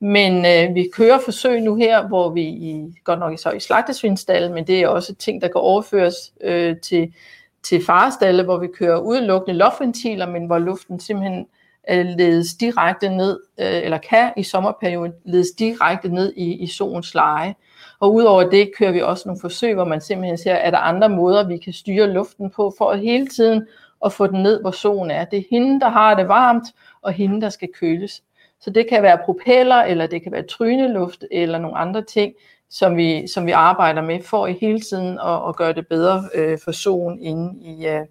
[0.00, 4.54] men øh, vi kører forsøg nu her, hvor vi i, godt nok så i slagtesvindstallen,
[4.54, 7.14] men det er også ting, der kan overføres øh, til,
[7.62, 11.46] til farestalle, hvor vi kører udelukkende loftventiler, men hvor luften simpelthen
[11.90, 17.14] øh, ledes direkte ned, øh, eller kan i sommerperioden ledes direkte ned i, i solens
[17.14, 17.54] leje.
[18.00, 21.08] Og udover det kører vi også nogle forsøg, hvor man simpelthen ser, at der andre
[21.08, 23.66] måder, vi kan styre luften på, for at hele tiden
[24.00, 25.24] og få den ned, hvor solen er.
[25.24, 26.64] Det er hende, der har det varmt,
[27.02, 28.22] og hende, der skal køles.
[28.60, 32.34] Så det kan være propeller, eller det kan være tryneluft, eller nogle andre ting,
[32.70, 36.24] som vi, som vi arbejder med, for i hele tiden at, at gøre det bedre
[36.34, 38.06] øh, for solen inde i, øh,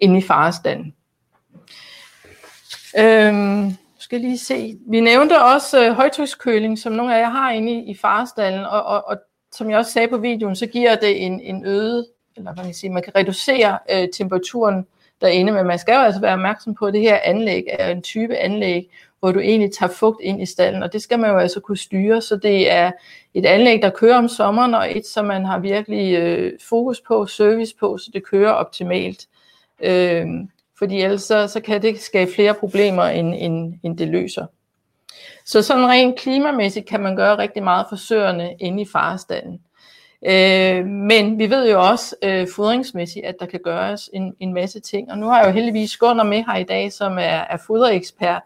[0.00, 0.94] inde i farestanden.
[2.98, 4.78] Øhm, skal lige se.
[4.86, 8.82] Vi nævnte også øh, højtrykskøling, som nogle af jer har inde i, i farestallen, og,
[8.82, 9.16] og, og
[9.52, 12.06] som jeg også sagde på videoen, så giver det en, en øget,
[12.36, 14.86] eller hvad man sige, man kan reducere øh, temperaturen
[15.22, 18.02] derinde, men man skal jo altså være opmærksom på, at det her anlæg er en
[18.02, 21.38] type anlæg, hvor du egentlig tager fugt ind i stallen, og det skal man jo
[21.38, 22.92] altså kunne styre, så det er
[23.34, 27.26] et anlæg, der kører om sommeren, og et, som man har virkelig øh, fokus på,
[27.26, 29.26] service på, så det kører optimalt.
[29.80, 30.26] Øh,
[30.78, 34.46] fordi ellers så, så kan det skabe flere problemer, end, end, end det løser.
[35.44, 39.60] Så sådan rent klimamæssigt kan man gøre rigtig meget for søerne inde i farestallen.
[40.26, 44.80] Øh, men vi ved jo også øh, fodringsmæssigt, at der kan gøres en, en masse
[44.80, 45.10] ting.
[45.10, 48.42] Og nu har jeg jo heldigvis Gunnar med her i dag, som er, er foderekspert.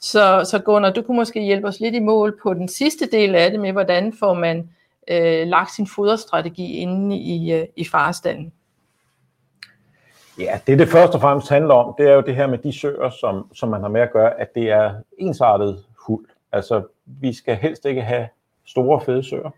[0.00, 3.34] Så, så Gunnar, du kunne måske hjælpe os lidt i mål på den sidste del
[3.34, 4.70] af det med, hvordan får man
[5.08, 8.52] øh, lagt sin foderstrategi inde i, øh, i farestanden.
[10.38, 12.72] Ja, det det først og fremmest handler om, det er jo det her med de
[12.72, 16.26] søer, som, som man har med at gøre, at det er ensartet hul.
[16.52, 18.28] Altså, vi skal helst ikke have
[18.66, 19.50] store fede søer.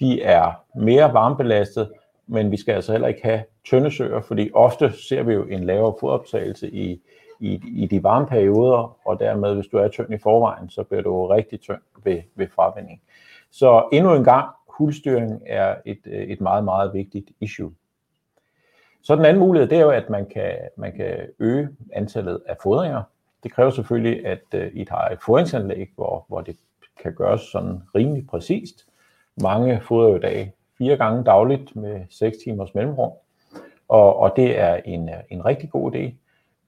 [0.00, 1.92] De er mere varmebelastet,
[2.26, 5.64] men vi skal altså heller ikke have tynde søer, fordi ofte ser vi jo en
[5.64, 7.02] lavere fodoptagelse i,
[7.40, 11.02] i, i de varme perioder, og dermed, hvis du er tynd i forvejen, så bliver
[11.02, 13.02] du rigtig tynd ved, ved fravinding.
[13.50, 17.72] Så endnu en gang, hulstyring er et, et meget, meget vigtigt issue.
[19.02, 22.56] Så den anden mulighed, det er jo, at man kan, man kan øge antallet af
[22.62, 23.02] fodringer.
[23.42, 26.56] Det kræver selvfølgelig, at øh, I har et fodringsanlæg, hvor, hvor det
[27.02, 28.86] kan gøres sådan rimelig præcist.
[29.42, 33.12] Mange fodrer jo i dag fire gange dagligt med 6 timers mellemrum,
[33.88, 36.12] og, og det er en, øh, en rigtig god idé.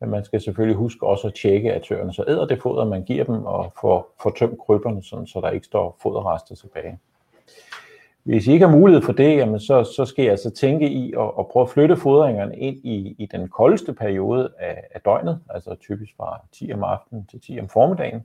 [0.00, 3.02] Men man skal selvfølgelig huske også at tjekke, at tøerne så æder det foder, man
[3.02, 6.98] giver dem, og får, får tømt kryberne, sådan, så der ikke står foderrester tilbage.
[8.22, 11.12] Hvis I ikke har mulighed for det, jamen så, så skal I altså tænke i
[11.12, 15.40] at, at prøve at flytte fodringerne ind i, i den koldeste periode af, af døgnet,
[15.50, 18.22] altså typisk fra 10 om aftenen til 10 om formiddagen,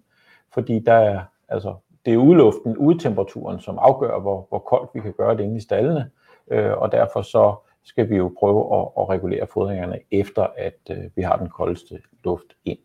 [0.54, 1.74] fordi der er, altså,
[2.08, 5.60] det er udluften, udtemperaturen, som afgør, hvor, hvor koldt vi kan gøre det inde i
[5.60, 6.10] stallene,
[6.52, 10.98] øh, og derfor så skal vi jo prøve at, at regulere fodringerne efter, at øh,
[11.16, 12.78] vi har den koldeste luft ind.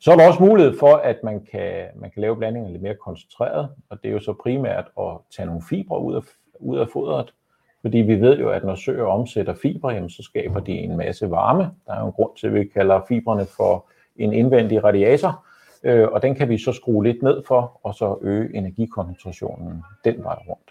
[0.00, 2.94] Så er der også mulighed for, at man kan, man kan lave blandingen lidt mere
[2.94, 6.22] koncentreret, og det er jo så primært at tage nogle fibre ud af,
[6.60, 7.34] ud af fodret,
[7.80, 11.30] fordi vi ved jo, at når søer omsætter fibre, jamen, så skaber de en masse
[11.30, 11.70] varme.
[11.86, 15.46] Der er jo en grund til, at vi kalder fibrene for en indvendig radiator,
[15.84, 20.24] øh, og den kan vi så skrue lidt ned for, og så øge energikoncentrationen den
[20.24, 20.70] vej rundt.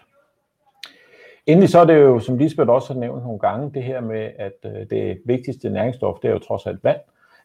[1.46, 4.30] Endelig så er det jo, som Lisbeth også har nævnt nogle gange, det her med,
[4.38, 7.00] at øh, det vigtigste næringsstof, det er jo trods alt vand,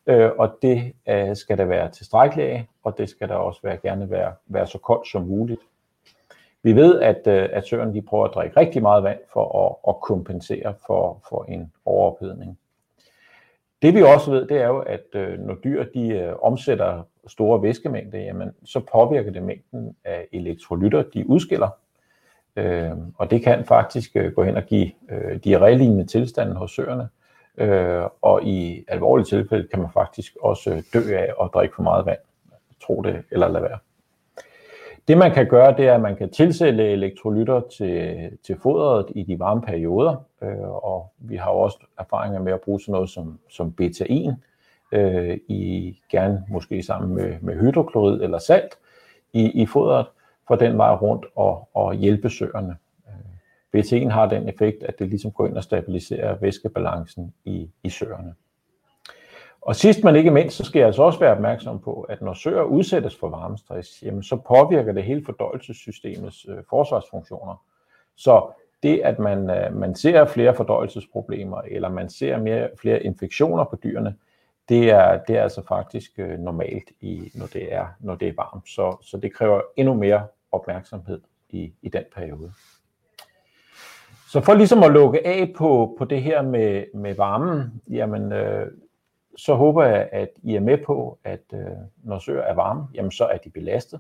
[0.07, 3.77] øh, og det øh, skal der være tilstrækkeligt af, og det skal der også være,
[3.77, 5.61] gerne være, være så koldt som muligt.
[6.63, 9.93] Vi ved, at, øh, at søerne de prøver at drikke rigtig meget vand for at,
[9.93, 12.59] at kompensere for, for en overophedning.
[13.81, 17.61] Det vi også ved, det er jo, at øh, når dyr de øh, omsætter store
[17.61, 21.69] væskemængder, jamen, så påvirker det mængden af elektrolytter, de udskiller.
[22.55, 27.09] Øh, og det kan faktisk øh, gå hen og give øh, diarrélignende tilstande hos søerne,
[27.57, 31.83] Øh, og i alvorlige tilfælde kan man faktisk også øh, dø af at drikke for
[31.83, 32.17] meget vand.
[32.81, 33.79] Tro det eller lad være.
[35.07, 39.23] Det man kan gøre, det er, at man kan tilsætte elektrolytter til, til fodret i
[39.23, 43.39] de varme perioder, øh, og vi har også erfaringer med at bruge sådan noget som,
[43.49, 44.33] som betain,
[44.91, 48.77] øh, i gerne måske sammen med, med hydroklorid eller salt
[49.33, 50.05] i, i fodret,
[50.47, 52.77] for den vej rundt og, og hjælpe søerne.
[53.07, 57.89] Øh, BT'en har den effekt, at det ligesom går ind og stabiliserer væskebalancen i, i
[57.89, 58.35] søerne.
[59.61, 62.33] Og sidst men ikke mindst, så skal jeg altså også være opmærksom på, at når
[62.33, 67.63] søer udsættes for varmestress, jamen så påvirker det hele fordøjelsessystemets øh, forsvarsfunktioner.
[68.15, 68.51] Så
[68.83, 73.75] det, at man, øh, man ser flere fordøjelsesproblemer, eller man ser mere, flere infektioner på
[73.83, 74.15] dyrene,
[74.69, 78.33] det er, det er altså faktisk øh, normalt, i, når, det er, når det er
[78.37, 78.69] varmt.
[78.69, 82.51] Så, så det kræver endnu mere opmærksomhed i, i den periode.
[84.29, 88.71] Så for ligesom at lukke af på, på det her med, med varmen, jamen, øh,
[89.37, 91.59] så håber jeg, at I er med på, at øh,
[92.03, 93.99] når søer er varme, jamen, så er de belastet.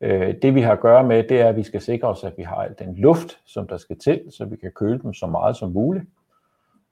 [0.00, 2.34] Øh, det vi har at gøre med, det er, at vi skal sikre os, at
[2.36, 5.26] vi har al den luft, som der skal til, så vi kan køle dem så
[5.26, 6.04] meget som muligt.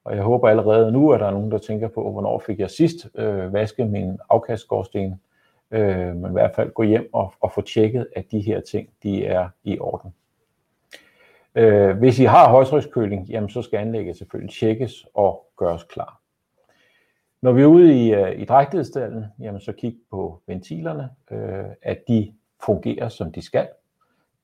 [0.05, 2.69] Og jeg håber allerede nu, at der er nogen, der tænker på, hvornår fik jeg
[2.69, 5.21] sidst øh, vasket min afkastgårdsten.
[5.71, 8.89] Øh, men i hvert fald gå hjem og, og få tjekket, at de her ting
[9.03, 10.13] de er i orden.
[11.55, 16.19] Øh, hvis I har højtrykskøling, jamen så skal anlægget selvfølgelig tjekkes og gøres klar.
[17.41, 22.03] Når vi er ude i, øh, i drægtighedsstallen, jamen så kig på ventilerne, øh, at
[22.07, 22.33] de
[22.65, 23.67] fungerer som de skal.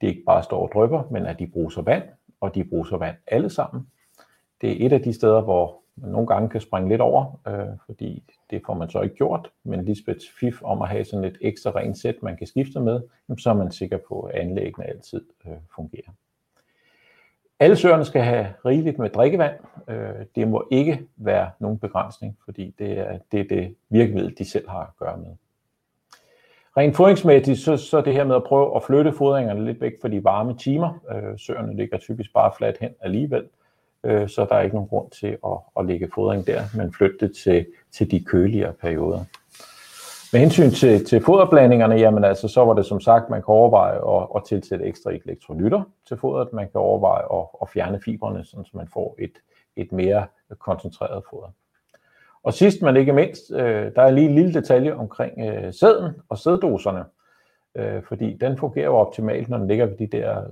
[0.02, 2.04] Det ikke bare står og drypper, men at de bruger vand,
[2.41, 3.88] og de bruger vand alle sammen.
[4.62, 7.78] Det er et af de steder, hvor man nogle gange kan springe lidt over, øh,
[7.86, 11.38] fordi det får man så ikke gjort, men Lisbeths fif om at have sådan et
[11.41, 13.02] ekstra rent sæt, man kan skifte med,
[13.38, 16.12] så er man sikker på, at anlæggene altid øh, fungerer.
[17.60, 19.56] Alle søerne skal have rigeligt med drikkevand.
[19.88, 24.45] Øh, det må ikke være nogen begrænsning, fordi det er det, er det virkemiddel, de
[24.45, 25.36] selv har at gøre med.
[26.78, 30.08] Rent fodringsmæssigt, så, så det her med at prøve at flytte fodringerne lidt væk fra
[30.08, 31.00] de varme timer.
[31.12, 33.43] Øh, søerne ligger typisk bare fladt hen alligevel,
[34.04, 37.18] øh, så der er ikke nogen grund til at, at lægge fodring der, men flytte
[37.20, 39.24] det til, til de køligere perioder.
[40.34, 44.22] Med hensyn til, til foderblandingerne, jamen altså, så var det som sagt, man kan overveje
[44.22, 46.54] at, at tilsætte ekstra elektrolytter til fodret.
[46.54, 49.34] Man kan overveje at, at fjerne fibrene, så man får et,
[49.76, 50.26] et mere
[50.60, 51.52] koncentreret foder.
[52.44, 56.14] Og sidst men ikke mindst, øh, der er lige en lille detalje omkring øh, sæden
[56.30, 57.04] og sæddoserne,
[57.76, 60.44] øh, fordi den fungerer jo optimalt, når den ligger ved de der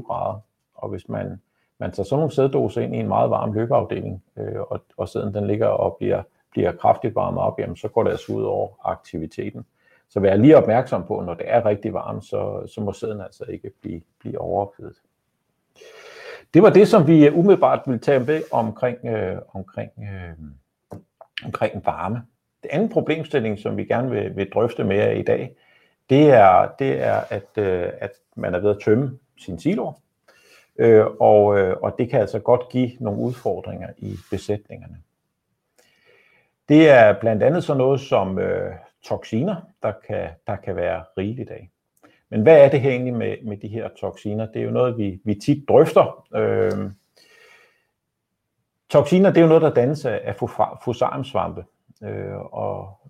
[0.00, 0.40] 17-20 grader.
[0.74, 1.40] Og hvis man,
[1.80, 5.34] man tager sådan nogle sæddoser ind i en meget varm løbeafdeling, øh, og, og sæden
[5.34, 8.68] den ligger og bliver bliver kraftigt varmet op, jamen, så går det altså ud over
[8.84, 9.66] aktiviteten.
[10.08, 13.44] Så vær lige opmærksom på, når det er rigtig varmt, så, så må sæden altså
[13.44, 14.96] ikke blive, blive overophedet.
[16.54, 20.46] Det var det, som vi øh, umiddelbart ville tage med omkring, øh, omkring, øh,
[21.44, 22.22] omkring varme.
[22.62, 25.56] Det andet problemstilling, som vi gerne vil, vil drøfte med jer i dag,
[26.10, 29.92] det er, det er at, øh, at man er ved at tømme sin silo,
[30.78, 34.96] øh, og, øh, og det kan altså godt give nogle udfordringer i besætningerne.
[36.68, 41.50] Det er blandt andet sådan noget som øh, toksiner, der kan, der kan være rigeligt
[41.50, 41.70] af.
[42.30, 44.46] Men hvad er det her egentlig med, med de her toksiner?
[44.46, 46.26] Det er jo noget, vi, vi tit drøfter.
[46.34, 46.90] Øh,
[48.90, 50.36] toksiner, det er jo noget, der dannes af
[50.84, 51.64] fusarmsvampe.
[52.02, 53.00] Øh, og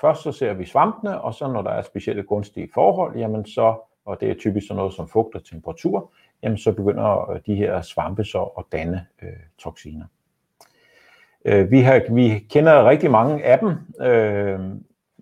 [0.00, 3.76] først så ser vi svampene, og så når der er specielle gunstige forhold, jamen så,
[4.04, 7.54] og det er typisk sådan noget som fugt og temperatur, jamen så begynder øh, de
[7.54, 9.28] her svampe så at danne øh,
[9.58, 10.06] toksiner.
[11.44, 13.76] Øh, vi, har, vi kender rigtig mange af dem,
[14.06, 14.60] øh,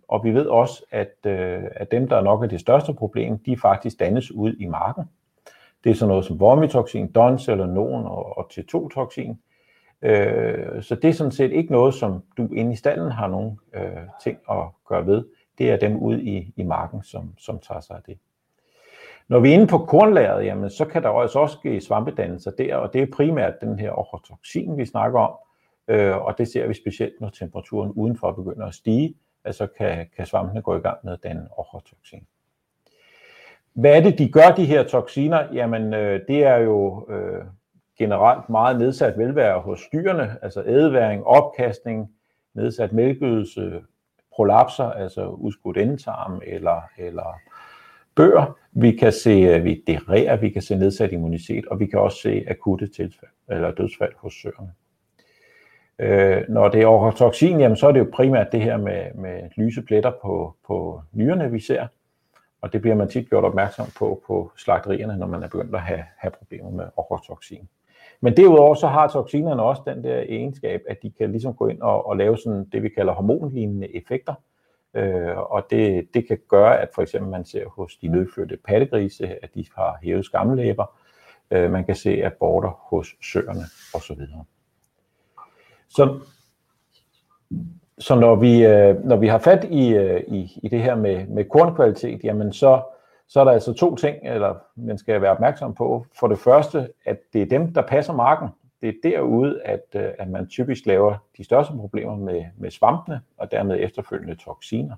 [0.09, 3.56] og vi ved også, at, øh, at dem, der nok er det største problem, de
[3.56, 5.04] faktisk dannes ud i marken.
[5.85, 9.38] Det er sådan noget som vormitoxin, DONS eller NON og, og T2-toksin.
[10.02, 13.59] Øh, så det er sådan set ikke noget, som du inde i stallen har nogen
[13.74, 13.83] øh,
[14.22, 15.24] ting at gøre ved.
[15.59, 18.18] Det er dem ude i, i marken, som, som tager sig af det.
[19.30, 22.76] Når vi er inde på kornlageret, jamen, så kan der også, også ske svampedannelser der,
[22.76, 25.34] og det er primært den her ochrotoksin, vi snakker om,
[25.88, 29.14] øh, og det ser vi specielt, når temperaturen udenfor begynder at stige,
[29.44, 32.26] at så kan, kan svampene gå i gang med at danne ochrotoksin.
[33.72, 35.54] Hvad er det, de gør, de her toksiner?
[35.54, 37.44] Jamen, øh, det er jo øh,
[37.98, 42.14] generelt meget nedsat velvære hos dyrene, altså ædeværing, opkastning,
[42.54, 43.82] nedsat mælkeydelse,
[44.32, 47.40] prolapser, altså udskudt endetarm eller, eller
[48.20, 51.98] bøger, Vi kan se, at vi dererer, vi kan se nedsat immunitet, og vi kan
[51.98, 54.72] også se akutte tilfælde eller dødsfald hos søerne.
[55.98, 59.42] Øh, når det er orotoxin, jamen, så er det jo primært det her med, med
[59.56, 61.87] lyse pletter på, på nyrerne, vi ser.
[62.61, 65.80] Og det bliver man tit gjort opmærksom på på slagterierne, når man er begyndt at
[65.80, 67.68] have, have problemer med orotoxin.
[68.20, 71.80] Men derudover så har toksinerne også den der egenskab, at de kan ligesom gå ind
[71.80, 74.35] og, og lave sådan det, vi kalder hormonlignende effekter.
[74.94, 79.44] Øh, og det, det kan gøre, at for eksempel man ser hos de nødfødte pattegrise,
[79.44, 80.98] at de har hævet skamlæber.
[81.50, 84.20] Øh, man kan se aborter hos søerne osv.
[85.88, 86.20] Så,
[87.98, 91.26] så når, vi, øh, når vi har fat i, øh, i, i det her med,
[91.26, 92.83] med kornkvalitet, jamen så,
[93.29, 96.07] så er der altså to ting, eller man skal være opmærksom på.
[96.18, 98.48] For det første, at det er dem, der passer marken.
[98.80, 103.20] Det er derude, at, øh, at man typisk laver de største problemer med, med svampene,
[103.36, 104.96] og dermed efterfølgende toksiner.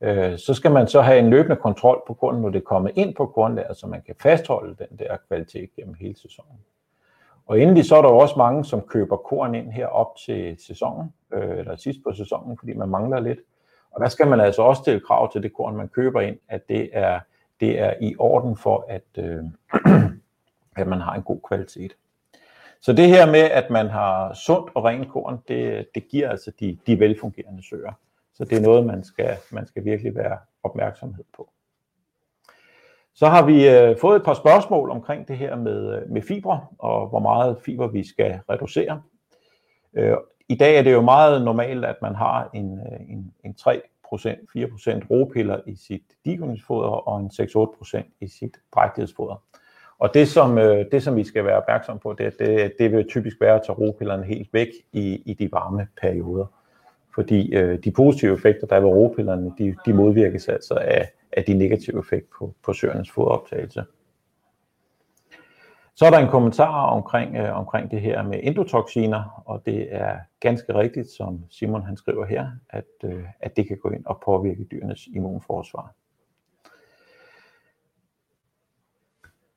[0.00, 3.14] Øh, så skal man så have en løbende kontrol på kornet, når det kommer ind
[3.14, 6.58] på grundlaget, så man kan fastholde den der kvalitet gennem hele sæsonen.
[7.46, 11.12] Og endelig så er der også mange, som køber korn ind her op til sæsonen,
[11.32, 13.38] øh, eller sidst på sæsonen, fordi man mangler lidt.
[13.90, 16.68] Og der skal man altså også stille krav til det korn, man køber ind, at
[16.68, 17.20] det er,
[17.60, 19.44] det er i orden for, at, øh,
[20.80, 21.92] at man har en god kvalitet.
[22.82, 26.52] Så det her med, at man har sundt og rent korn, det, det giver altså
[26.60, 27.92] de, de velfungerende søer.
[28.34, 31.50] Så det er noget, man skal, man skal virkelig være opmærksomhed på.
[33.14, 36.66] Så har vi øh, fået et par spørgsmål omkring det her med, øh, med fibre,
[36.78, 39.02] og hvor meget fiber vi skal reducere.
[39.94, 40.16] Øh,
[40.48, 43.68] I dag er det jo meget normalt, at man har en, øh, en, en 3%,
[43.68, 49.42] 4% råpiller i sit digoninsfoder og en 6-8% i sit drægtighedsfoder.
[50.02, 53.08] Og det som, øh, det, som vi skal være opmærksom på, det, det, det vil
[53.08, 56.46] typisk være at tage ropillerne helt væk i, i de varme perioder.
[57.14, 61.44] Fordi øh, de positive effekter, der er ved ropillerne, de, de modvirkes altså af, af
[61.44, 63.84] de negative effekt på, på søernes fodoptagelse.
[65.94, 70.16] Så er der en kommentar omkring, øh, omkring det her med endotoxiner, og det er
[70.40, 74.22] ganske rigtigt, som Simon han skriver her, at, øh, at det kan gå ind og
[74.24, 75.94] påvirke dyrenes immunforsvar.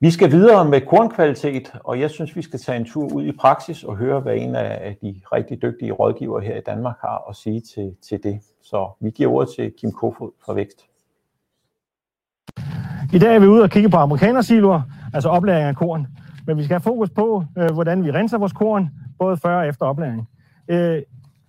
[0.05, 3.31] Vi skal videre med kornkvalitet, og jeg synes, vi skal tage en tur ud i
[3.31, 7.35] praksis og høre, hvad en af de rigtig dygtige rådgivere her i Danmark har at
[7.35, 8.39] sige til, til det.
[8.63, 10.85] Så vi giver ordet til Kim Kofod fra Vækst.
[13.13, 14.81] I dag er vi ude og kigge på amerikanersiloer,
[15.13, 16.07] altså oplæring af korn.
[16.47, 19.67] Men vi skal have fokus på, øh, hvordan vi renser vores korn, både før og
[19.67, 20.29] efter oplæring.
[20.67, 21.01] Øh,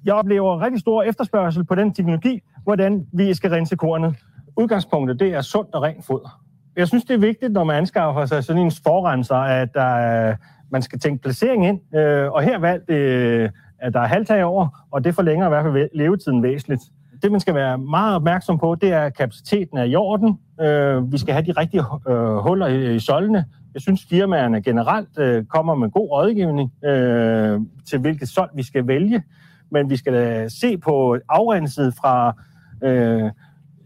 [0.05, 4.17] jeg oplever rigtig stor efterspørgsel på den teknologi, hvordan vi skal rense kornet.
[4.57, 6.46] Udgangspunktet, det er sundt og rent foder.
[6.77, 10.35] Jeg synes, det er vigtigt, når man anskaffer sig sådan en forrenser, at der,
[10.71, 11.97] man skal tænke placering ind.
[11.97, 15.65] Øh, og her valgt, øh, at der er halvtag over, og det forlænger i hvert
[15.65, 16.81] fald levetiden væsentligt.
[17.23, 20.39] Det, man skal være meget opmærksom på, det er, at kapaciteten er i orden.
[20.61, 23.45] Øh, vi skal have de rigtige øh, huller i solene.
[23.75, 28.87] Jeg synes, firmaerne generelt øh, kommer med god rådgivning øh, til, hvilket sol vi skal
[28.87, 29.23] vælge.
[29.71, 32.33] Men vi skal se på afrenset fra,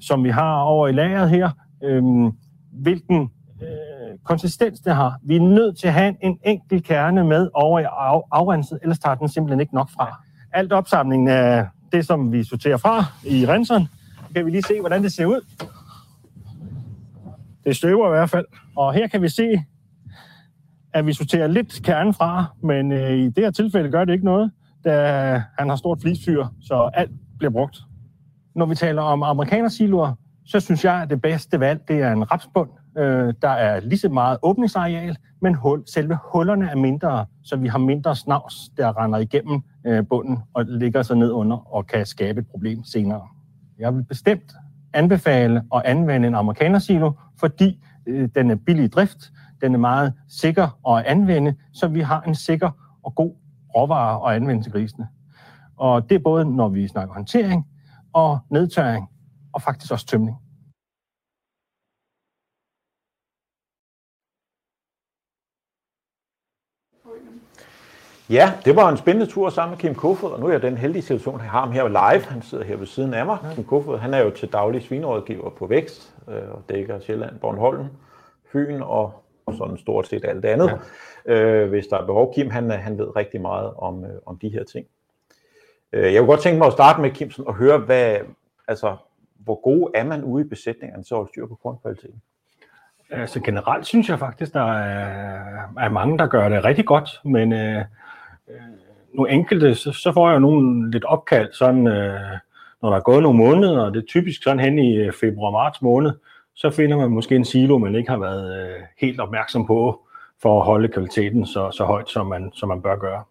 [0.00, 1.50] som vi har over i lageret her,
[1.84, 2.32] øhm,
[2.72, 3.30] hvilken
[3.62, 5.18] øh, konsistens det har.
[5.22, 8.98] Vi er nødt til at have en enkelt kerne med over i af, afrenset, ellers
[8.98, 10.24] tager den simpelthen ikke nok fra.
[10.52, 13.88] Alt opsamlingen af det, som vi sorterer fra i renseren,
[14.34, 15.40] kan vi lige se, hvordan det ser ud.
[17.64, 18.46] Det støver i hvert fald.
[18.76, 19.64] Og her kan vi se,
[20.92, 24.24] at vi sorterer lidt kernen fra, men øh, i det her tilfælde gør det ikke
[24.24, 24.50] noget,
[24.84, 27.78] da han har stort flisfyr, så alt bliver brugt.
[28.54, 30.14] Når vi taler om amerikanersiloer,
[30.46, 32.70] så synes jeg, at det bedste valg, det er en rapsbund.
[32.98, 37.68] Øh, der er lige så meget åbningsareal, men hul, selve hullerne er mindre, så vi
[37.68, 42.06] har mindre snavs, der render igennem øh, bunden og ligger sig ned under og kan
[42.06, 43.22] skabe et problem senere.
[43.78, 44.52] Jeg vil bestemt
[44.92, 50.12] anbefale at anvende en amerikanersilo, fordi øh, den er billig i drift, den er meget
[50.28, 52.70] sikker at anvende, så vi har en sikker
[53.02, 53.34] og god
[53.76, 55.08] råvare at anvende til grisene.
[55.76, 57.66] Og det er både, når vi snakker håndtering
[58.12, 59.08] og nedtørring,
[59.52, 60.36] og faktisk også tømning.
[68.30, 70.76] Ja, det var en spændende tur sammen med Kim Kofod, og nu er jeg den
[70.76, 72.24] heldige situation, at jeg har ham her live.
[72.24, 73.38] Han sidder her ved siden af mig.
[73.42, 73.54] Ja.
[73.54, 77.86] Kim Kofod, han er jo til daglig svinerådgiver på Vækst, øh, og dækker Sjælland, Bornholm,
[78.52, 79.22] Fyn og
[79.52, 80.80] sådan stort set alt det andet.
[81.26, 81.34] Ja.
[81.34, 82.34] Øh, hvis der er behov.
[82.34, 84.86] Kim, han, han ved rigtig meget om, øh, om de her ting.
[85.92, 88.16] Øh, jeg kunne godt tænke mig at starte med, Kim, og høre, hvad,
[88.68, 88.96] altså,
[89.44, 92.22] hvor god er man ude i besætningerne så at styr på kornkvaliteten?
[93.10, 97.52] Altså generelt synes jeg faktisk, der er, er mange, der gør det rigtig godt, men
[97.52, 97.84] øh,
[98.48, 98.60] øh
[99.14, 102.20] nogle enkelte, så, så får jeg nogle lidt opkald, sådan, øh,
[102.82, 105.82] når der er gået nogle måneder, og det er typisk sådan hen i øh, februar-marts
[105.82, 106.12] måned,
[106.54, 110.06] så finder man måske en silo, man ikke har været øh, helt opmærksom på,
[110.42, 113.22] for at holde kvaliteten så, så højt, som man, som man bør gøre.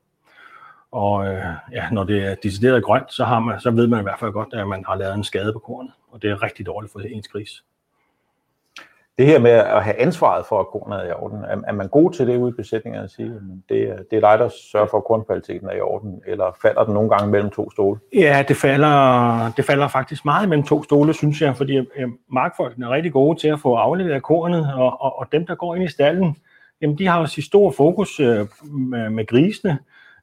[0.91, 4.03] Og øh, ja, når det er decideret grønt, så, har man, så ved man i
[4.03, 6.65] hvert fald godt, at man har lavet en skade på kornet, og det er rigtig
[6.65, 7.63] dårligt for ens gris.
[9.17, 11.87] Det her med at have ansvaret for, at kornet er i orden, er, er man
[11.87, 14.87] god til det ude i besætningerne at sige, at det, det er dig, der sørger
[14.87, 17.99] for, at kornkvaliteten er i orden, eller falder den nogle gange mellem to stole?
[18.13, 21.85] Ja, det falder, det falder faktisk meget mellem to stole, synes jeg, fordi
[22.31, 25.75] markfolkene er rigtig gode til at få afleveret kornet, og, og, og dem, der går
[25.75, 26.37] ind i stallen,
[26.81, 29.79] jamen, de har også stor fokus øh, med, med grisene,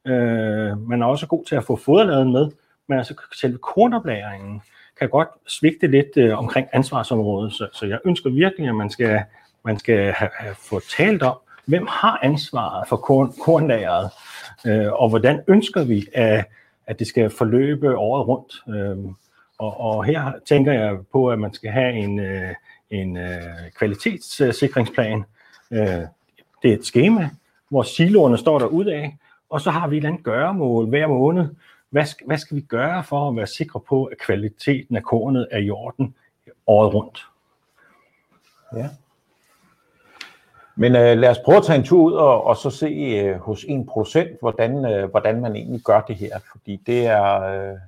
[0.06, 2.50] Øh, man er også god til at få foderladen med,
[2.86, 4.62] men altså selve kornoplæringen
[4.98, 7.52] kan godt svigte lidt øh, omkring ansvarsområdet.
[7.52, 9.20] Så, så jeg ønsker virkelig, at man skal,
[9.64, 11.36] man skal have, have få talt om,
[11.66, 14.10] hvem har ansvaret for korn, kornlageret,
[14.66, 16.44] øh, og hvordan ønsker vi, at,
[16.86, 18.52] at det skal forløbe året rundt.
[18.68, 19.12] Øh,
[19.58, 22.54] og, og her tænker jeg på, at man skal have en, øh,
[22.90, 23.42] en øh,
[23.78, 25.24] kvalitetssikringsplan.
[25.70, 26.00] Øh,
[26.62, 27.30] det er et schema,
[27.68, 29.16] hvor siloerne står der ud af,
[29.50, 31.48] og så har vi et eller andet gøremål hver måned.
[31.90, 35.48] Hvad skal, hvad skal vi gøre for at være sikre på, at kvaliteten af kornet
[35.50, 36.14] er i orden
[36.66, 37.26] året rundt?
[38.76, 38.88] Ja.
[40.76, 43.38] Men øh, lad os prøve at tage en tur ud og, og så se øh,
[43.38, 46.38] hos en producent, hvordan, øh, hvordan man egentlig gør det her.
[46.52, 47.78] Fordi det er, øh,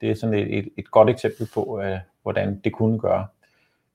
[0.00, 3.26] det er sådan et, et, et godt eksempel på, øh, hvordan det kunne gøre.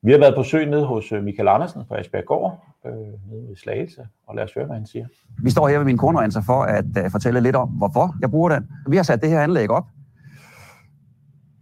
[0.05, 3.51] Vi har været på søg nede hos øh, Michael Andersen fra Asbjerg Gård, øh, nede
[3.51, 5.05] i Slagelse, og lad os høre, hvad han siger.
[5.43, 8.49] Vi står her ved min kornrenser for at uh, fortælle lidt om, hvorfor jeg bruger
[8.49, 8.67] den.
[8.87, 9.87] Vi har sat det her anlæg op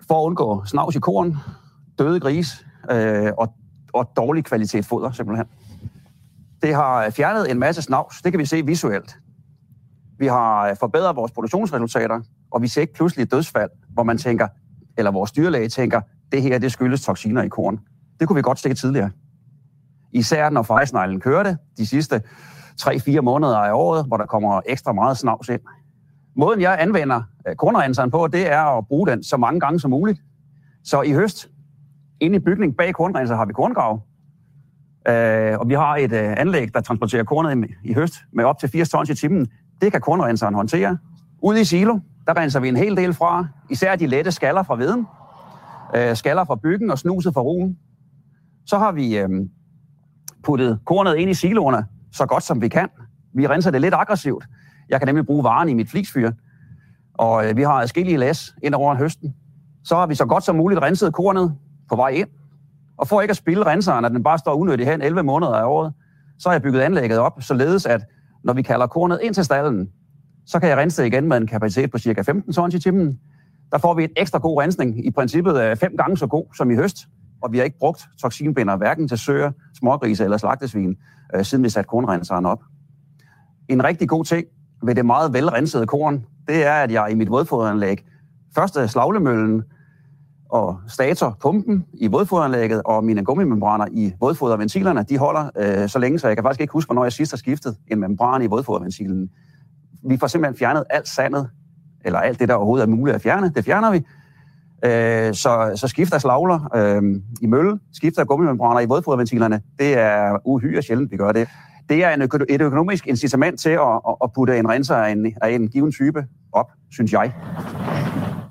[0.08, 1.38] for at undgå snavs i korn,
[2.00, 3.54] døde gris øh, og,
[3.94, 5.48] og dårlig kvalitet foder, simpelthen.
[6.62, 9.18] Det har øh, fjernet en masse snavs, det kan vi se visuelt.
[10.18, 12.22] Vi har forbedret vores produktionsresultater,
[12.52, 14.48] og vi ser ikke pludselig dødsfald, hvor man tænker,
[14.98, 17.80] eller vores dyrlæge tænker, det her det skyldes toksiner i korn.
[18.22, 19.10] Det kunne vi godt stikke tidligere.
[20.14, 22.22] Især når fejsneglen kørte de sidste
[22.82, 25.62] 3-4 måneder af året, hvor der kommer ekstra meget snavs ind.
[26.36, 29.92] Måden jeg anvender øh, kornrenseren på, det er at bruge den så mange gange som
[29.92, 30.22] muligt.
[30.84, 31.50] Så i høst,
[32.20, 34.02] inde i bygningen bag kornrenser, har vi korngrav.
[35.08, 38.60] Øh, og vi har et øh, anlæg, der transporterer kornet i, i høst med op
[38.60, 39.48] til 80 tons i timen.
[39.82, 40.98] Det kan kornrenseren håndtere.
[41.44, 44.76] Ude i silo, der renser vi en hel del fra, især de lette skaller fra
[44.76, 45.08] veden,
[45.96, 47.78] øh, skaller fra byggen og snuset fra rugen.
[48.66, 49.30] Så har vi øh,
[50.44, 52.90] puttet kornet ind i siloerne så godt som vi kan.
[53.34, 54.46] Vi renser det lidt aggressivt.
[54.90, 56.32] Jeg kan nemlig bruge varen i mit fliksfyr.
[57.14, 59.36] Og øh, vi har adskillige læs ind over høsten.
[59.84, 61.56] Så har vi så godt som muligt renset kornet
[61.90, 62.28] på vej ind.
[62.98, 65.66] Og for ikke at spille renseren, at den bare står unødigt hen 11 måneder af
[65.66, 65.94] året,
[66.40, 68.02] så har jeg bygget anlægget op, således at
[68.44, 69.90] når vi kalder kornet ind til stallen,
[70.46, 73.20] så kan jeg rense det igen med en kapacitet på cirka 15 tons i timen.
[73.72, 76.72] Der får vi et ekstra god rensning, i princippet øh, fem gange så god som
[76.72, 76.98] i høst,
[77.42, 80.98] og vi har ikke brugt toksinbinder hverken til søer, smågrise eller slagtesvin,
[81.36, 82.64] øh, siden vi satte kornrenseren op.
[83.68, 84.46] En rigtig god ting
[84.84, 88.06] ved det meget velrensede korn, det er, at jeg i mit vådfoderanlæg
[88.56, 89.64] første slaglemøllen
[90.50, 96.20] og stator pumpen i vådfoderanlægget og mine gummimembraner i vådfoderventilerne, de holder øh, så længe,
[96.20, 99.30] så jeg kan faktisk ikke huske, hvornår jeg sidst har skiftet en membran i vådfoderventilen.
[100.10, 101.50] Vi får simpelthen fjernet alt sandet,
[102.06, 104.06] eller alt det, der overhovedet er muligt at fjerne, det fjerner vi.
[104.86, 110.82] Øh, så, så skifter slagler øh, i mølle, skifter gummimembraner i vådfoderventilerne, det er uhyre
[110.82, 111.48] sjældent, vi gør det.
[111.90, 115.34] Det er en øko- et økonomisk incitament til at, at putte en renser af en,
[115.42, 117.34] af en given type op, synes jeg.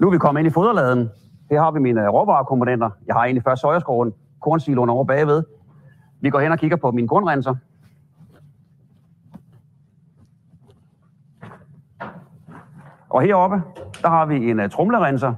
[0.00, 1.10] Nu er vi kommet ind i foderladen.
[1.50, 2.90] Her har vi mine råvarekomponenter.
[3.06, 4.12] Jeg har egentlig først søjerskoven,
[4.42, 5.42] kornsiloen over bagved.
[6.20, 7.54] Vi går hen og kigger på min grundrenser.
[13.10, 13.62] Og heroppe,
[14.02, 15.34] der har vi en øh, uh, trumlerenser.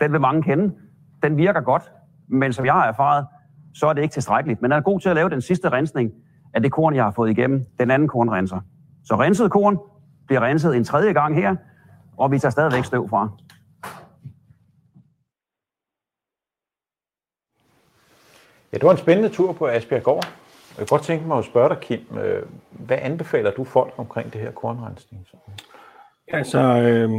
[0.00, 0.74] Den vil mange kende.
[1.22, 1.92] Den virker godt,
[2.28, 3.26] men som jeg har erfaret,
[3.74, 4.62] så er det ikke tilstrækkeligt.
[4.62, 6.12] Men er god til at lave den sidste rensning
[6.54, 8.60] af det korn, jeg har fået igennem, den anden kornrenser.
[9.04, 9.78] Så renset korn
[10.26, 11.56] bliver renset en tredje gang her,
[12.16, 13.28] og vi tager stadigvæk støv fra.
[18.72, 20.24] Ja, det var en spændende tur på Asbjerg Gård.
[20.78, 24.32] Jeg kunne godt tænke mig at spørge dig, Kim, øh, hvad anbefaler du folk omkring
[24.32, 25.26] det her kornrensning?
[26.32, 27.10] Altså, øh,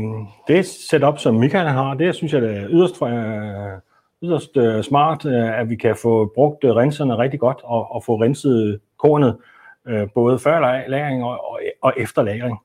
[0.48, 3.80] det setup, som Michael har, det synes jeg det er yderst, øh,
[4.24, 8.04] yderst øh, smart, øh, at vi kan få brugt øh, renserne rigtig godt og, og
[8.04, 9.38] få renset kornet,
[9.86, 12.60] øh, både før lagring og, og, og efter lagring.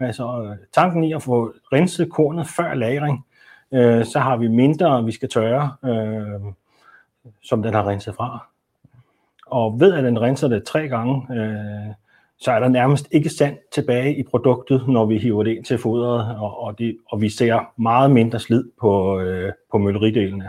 [0.00, 3.26] Altså, øh, tanken i at få renset kornet før lagring,
[3.72, 6.40] øh, så har vi mindre, vi skal tørre, øh,
[7.42, 8.46] som den har renset fra.
[9.46, 11.94] Og ved at den renser det tre gange, øh,
[12.42, 15.78] så er der nærmest ikke sand tilbage i produktet, når vi hiver det ind til
[15.78, 20.42] fodret, og, og, det, og vi ser meget mindre slid på, øh, på mølleridelen.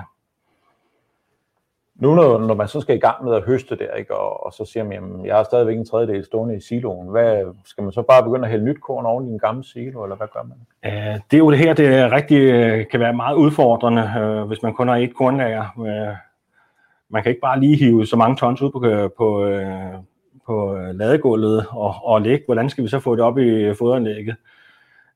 [1.96, 4.54] Nu når, når man så skal i gang med at høste der, ikke, og, og
[4.54, 7.94] så siger man, jamen, jeg har stadigvæk en tredjedel stående i siloen, hvad, skal man
[7.94, 10.44] så bare begynde at hælde nyt korn oven i en gammel silo, eller hvad gør
[10.44, 10.58] man?
[10.86, 14.48] Uh, det er jo det her, det er rigtig, øh, kan være meget udfordrende, uh,
[14.48, 15.66] hvis man kun har et kornlager.
[15.78, 16.16] Uh,
[17.10, 20.04] man kan ikke bare lige hive så mange tons ud på, på, uh,
[20.46, 22.46] på øh, ladegulvet og, og lægge.
[22.46, 24.36] Hvordan skal vi så få det op i øh, foderanlægget?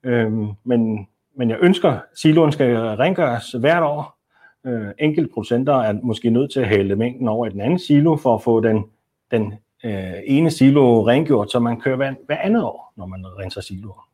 [0.03, 4.17] Øhm, men, men jeg ønsker, at siloen skal rengøres hvert år,
[4.65, 8.15] øh, enkelte producenter er måske nødt til at hælde mængden over i den anden silo
[8.15, 8.85] for at få den,
[9.31, 9.53] den
[9.83, 14.09] øh, ene silo rengjort, så man kører hver, hver andet år, når man renser siloer.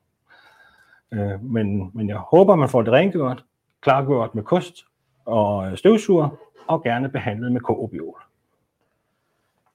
[1.14, 3.44] Øh, men, men jeg håber, man får det rengjort,
[3.82, 4.76] klargjort med kost
[5.26, 6.30] og øh, støvsuger,
[6.68, 8.23] og gerne behandlet med kobiol.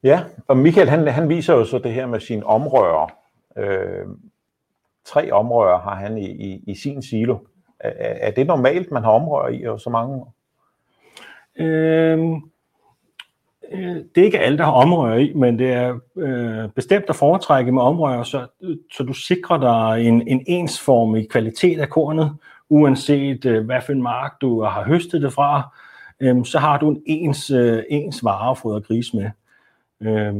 [0.09, 3.07] Ja, og Michael han, han viser jo så det her med sine omrører.
[3.57, 4.07] Øh,
[5.05, 7.39] tre omrører har han i, i, i sin silo.
[7.81, 7.91] Er,
[8.29, 10.25] er det normalt, man har omrører i, og så mange
[11.57, 12.43] øhm,
[13.73, 17.17] Øh, det er ikke alle, der har omrører i, men det er øh, bestemt at
[17.17, 18.47] foretrække med omrører, så,
[18.93, 22.37] så du sikrer dig en, en ensformig kvalitet af kornet,
[22.69, 25.77] uanset øh, hvad for en mark du har høstet det fra,
[26.21, 29.31] øh, så har du en ens, øh, ens vare at fodre gris med.
[30.01, 30.35] Øh,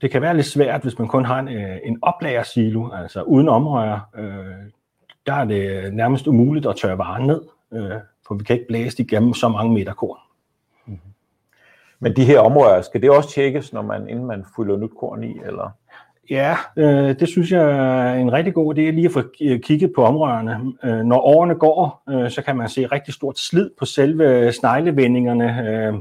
[0.00, 3.48] det kan være lidt svært, hvis man kun har en, øh, en oplagersilo, altså uden
[3.48, 4.10] omrør.
[4.16, 4.70] Øh,
[5.26, 7.42] der er det nærmest umuligt at tørre varen ned.
[7.72, 10.18] Øh, for vi kan ikke blæse igennem så mange meter korn.
[10.86, 11.10] Mm-hmm.
[12.00, 15.24] Men de her områder, skal det også tjekkes, når man, inden man fylder nyt korn
[15.24, 15.40] i?
[15.46, 15.70] Eller?
[16.30, 19.22] Ja, øh, det synes jeg er en rigtig god idé lige at få
[19.62, 20.72] kigget på omrørene.
[20.84, 25.68] Øh, når årene går, øh, så kan man se rigtig stort slid på selve sneglevendingerne,
[25.68, 25.94] øh,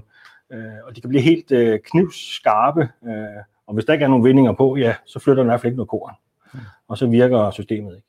[0.54, 2.89] øh, og de kan blive helt øh, knivskarpe.
[3.06, 5.62] Øh, og hvis der ikke er nogen vendinger på, ja, så flytter der i hvert
[5.62, 6.14] fald ikke noget korn.
[6.88, 8.08] Og så virker systemet ikke.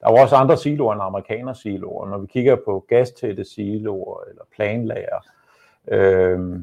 [0.00, 2.08] Der er jo også andre siloer end amerikaner-siloer.
[2.08, 5.26] Når vi kigger på gastætte siloer eller planlager,
[5.88, 6.60] øh,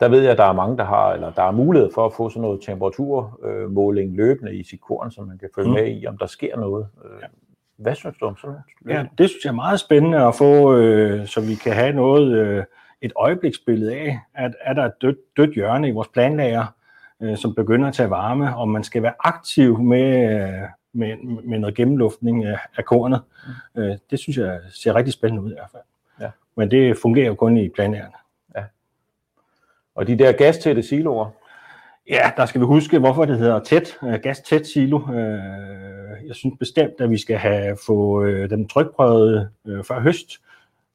[0.00, 2.12] der ved jeg, at der er mange, der har, eller der er mulighed for at
[2.12, 5.74] få sådan noget temperaturmåling løbende i sit korn, så man kan følge mm.
[5.74, 6.88] med i, om der sker noget.
[7.04, 7.28] Øh,
[7.76, 8.98] hvad synes du om sådan noget?
[8.98, 12.32] Ja, det synes jeg er meget spændende at få, øh, så vi kan have noget,
[12.32, 12.64] øh,
[13.02, 16.66] et øjebliksbillede af, at er der et dødt, dødt hjørne i vores planlager,
[17.22, 21.58] øh, som begynder at tage varme, og man skal være aktiv med, øh, med, med
[21.58, 23.22] noget gennemluftning af, af kornet.
[23.74, 23.82] Mm.
[23.82, 25.82] Øh, det synes jeg ser rigtig spændende ud i hvert fald.
[26.20, 26.30] Ja.
[26.56, 28.14] Men det fungerer jo kun i planærerne.
[28.56, 28.64] Ja.
[29.94, 31.30] Og de der gastætte siloer?
[32.08, 33.98] Ja, der skal vi huske, hvorfor det hedder tæt,
[34.52, 35.12] øh, silo.
[35.12, 40.40] Øh, jeg synes bestemt, at vi skal have få øh, dem trykprøvet før høst,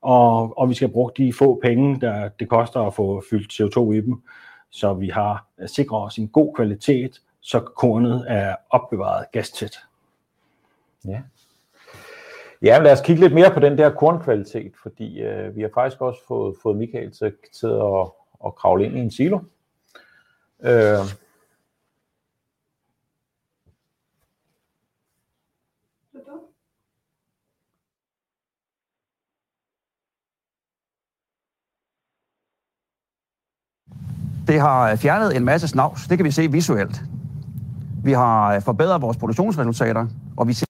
[0.06, 3.92] og, og vi skal bruge de få penge, der det koster at få fyldt CO2
[3.92, 4.22] i dem,
[4.70, 9.78] så vi har øh, sikret os en god kvalitet, så kornet er opbevaret gastæt.
[11.08, 11.22] Ja.
[12.62, 16.02] Ja, lad os kigge lidt mere på den der kornkvalitet, fordi øh, vi har faktisk
[16.02, 18.12] også fået, fået Michael til, til at,
[18.46, 19.40] at kravle ind i en silo.
[20.64, 20.98] Øh,
[34.48, 36.08] Det har fjernet en masse snavs.
[36.08, 37.04] Det kan vi se visuelt.
[38.04, 40.66] Vi har forbedret vores produktionsresultater, og vi ser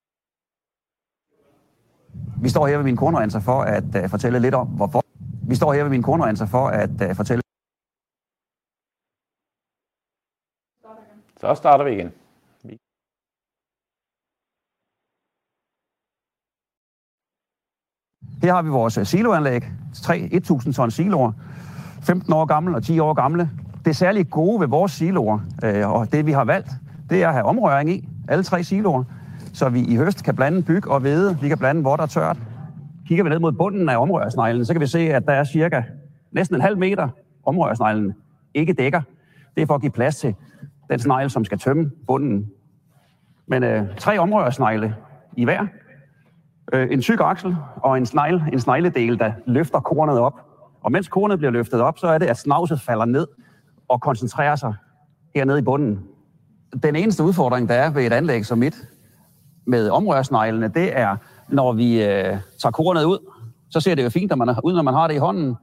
[2.41, 5.01] vi står her ved min kornrenser for at uh, fortælle lidt om, hvorfor.
[5.47, 7.41] Vi står her ved min kornrenser for at uh, fortælle
[11.37, 12.11] Så starter vi igen.
[18.43, 19.63] Her har vi vores øh, siloanlæg.
[19.93, 21.31] Tre 1000 ton siloer.
[22.03, 23.49] 15 år gamle og 10 år gamle.
[23.85, 26.69] Det særligt gode ved vores siloer, øh, og det vi har valgt,
[27.09, 28.09] det er at have omrøring i.
[28.27, 29.03] Alle tre siloer.
[29.53, 31.37] Så vi i høst kan blande byg og hvede.
[31.41, 32.37] Vi kan blande hvor der tørt.
[33.07, 35.83] Kigger vi ned mod bunden af omrørsneglen, så kan vi se, at der er cirka
[36.31, 37.09] næsten en halv meter
[37.45, 38.13] omrørsneglen
[38.53, 39.01] ikke dækker.
[39.55, 40.35] Det er for at give plads til
[40.89, 42.51] den snegle, som skal tømme bunden.
[43.47, 44.95] Men øh, tre omrørsnegle
[45.37, 45.67] i hver.
[46.73, 50.33] Øh, en tyk aksel og en snegle, en snegledel, der løfter kornet op.
[50.81, 53.27] Og mens kornet bliver løftet op, så er det, at snavset falder ned
[53.87, 54.73] og koncentrere sig
[55.35, 55.99] hernede i bunden.
[56.83, 58.75] Den eneste udfordring, der er ved et anlæg som mit,
[59.67, 61.17] med omrørsneglene, det er,
[61.49, 63.31] når vi øh, tager kornet ud,
[63.69, 65.55] så ser det jo fint når man, ud, når man har det i hånden,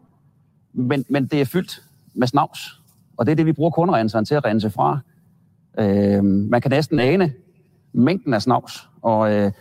[0.73, 1.83] men, men det er fyldt
[2.15, 2.83] med snavs.
[3.17, 4.99] Og det er det, vi bruger kornrenseren til at rense fra.
[5.79, 7.33] Øh, man kan næsten ane
[7.93, 9.53] mængden af snavs, og øh,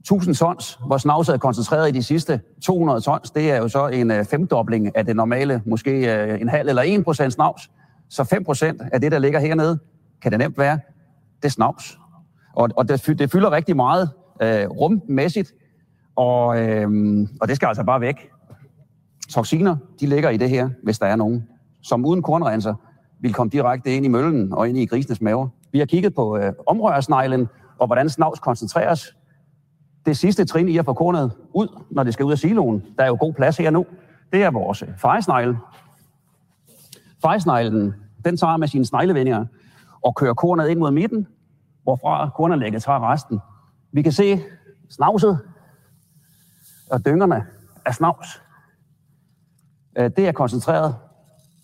[0.00, 3.88] 1000 tons, hvor snavset er koncentreret i de sidste 200 tons, det er jo så
[3.88, 7.70] en øh, femdobling af det normale, måske øh, en halv eller en procent snavs.
[8.14, 9.78] Så 5% af det, der ligger hernede,
[10.22, 10.80] kan det nemt være,
[11.36, 11.98] det er snavs.
[12.52, 14.10] Og, og det, det fylder rigtig meget
[14.42, 15.52] øh, rummæssigt,
[16.16, 16.88] og, øh,
[17.40, 18.30] og det skal altså bare væk.
[19.30, 21.48] Toxiner, de ligger i det her, hvis der er nogen,
[21.82, 22.74] som uden kornrenser
[23.20, 25.48] vil komme direkte ind i møllen og ind i grisenes maver.
[25.72, 27.48] Vi har kigget på øh, omrørsneglen,
[27.78, 29.16] og hvordan snavs koncentreres.
[30.06, 33.04] Det sidste trin i at få kornet ud, når det skal ud af siloen, der
[33.04, 33.86] er jo god plads her nu,
[34.32, 35.58] det er vores øh, fejesnegle.
[37.22, 37.94] Fejesneglen,
[38.24, 39.46] den tager med sine sneglevendinger
[40.02, 41.26] og kører kornet ind mod midten,
[41.82, 43.40] hvorfra kornanlægget tager resten.
[43.92, 44.42] Vi kan se
[44.90, 45.38] snavset
[46.90, 47.46] og dyngerne
[47.86, 48.42] af snavs.
[49.98, 50.96] Øh, det er koncentreret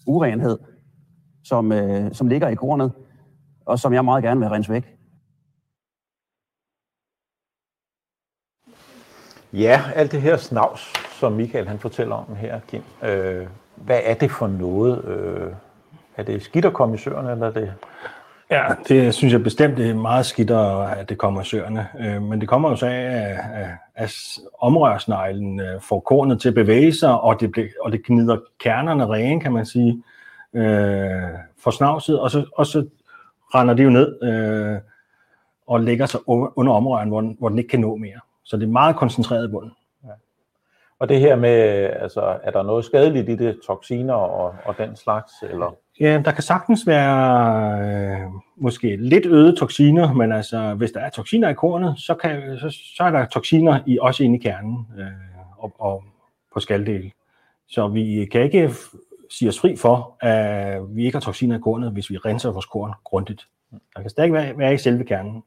[0.06, 0.58] urenhed,
[1.44, 2.92] som, øh, som ligger i kornet,
[3.66, 4.96] og som jeg meget gerne vil rense væk.
[9.52, 12.82] Ja, alt det her snavs, som Michael han fortæller om her, Kim.
[13.02, 15.04] Øh, hvad er det for noget?
[15.04, 15.52] Øh,
[16.20, 17.72] er det skidt at komme i søren, eller er det
[18.50, 21.88] Ja, det synes jeg bestemt det er meget skidt, at det kommer i søerne.
[22.00, 26.54] Øh, men det kommer jo så af, at, at omrørsneglen øh, får kornet til at
[26.54, 30.02] bevæge sig, og det, og det gnider kernerne rene, kan man sige,
[30.54, 32.86] øh, for snavset, og så, og så
[33.54, 34.78] render det jo ned øh,
[35.66, 38.20] og lægger sig under omrøren, hvor, hvor den ikke kan nå mere.
[38.44, 39.72] Så det er meget koncentreret i bunden.
[40.04, 40.10] Ja.
[40.98, 41.50] Og det her med,
[42.00, 45.32] altså, er der noget skadeligt i det, toksiner og, og den slags?
[45.42, 45.74] Eller?
[46.00, 51.10] Ja, der kan sagtens være øh, måske lidt øde toksiner, men altså, hvis der er
[51.10, 54.86] toksiner i kornet, så, kan, så, så er der toksiner i, også inde i kernen
[54.98, 55.06] øh,
[55.58, 56.04] og, og
[56.54, 57.12] på skaldel.
[57.68, 58.70] Så vi kan ikke
[59.30, 62.66] sige os fri for, at vi ikke har toksiner i kornet, hvis vi renser vores
[62.66, 63.48] korn grundigt.
[63.96, 65.42] Der kan stadig være, være i selve kernen.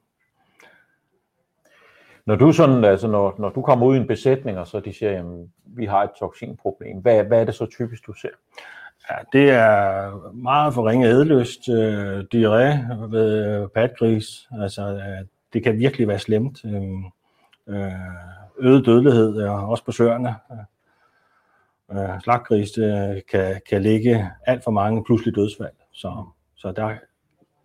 [2.25, 4.93] Når du, sådan, altså når, når du kommer ud i en besætning, og så de
[4.93, 5.25] siger, at
[5.65, 8.29] vi har et toksinproblem, hvad, hvad er det så typisk, du ser?
[9.09, 14.49] Ja, det er meget forringet ædeløst, øh, diarré ved patgris.
[14.61, 16.65] Altså, øh, det kan virkelig være slemt.
[16.65, 16.93] Øh,
[17.67, 17.91] øh,
[18.59, 20.35] øget dødelighed, og også på søerne.
[21.91, 25.75] Øh, slaggris øh, kan, kan ligge alt for mange pludselige dødsfald.
[25.91, 26.25] Så,
[26.55, 26.95] så der,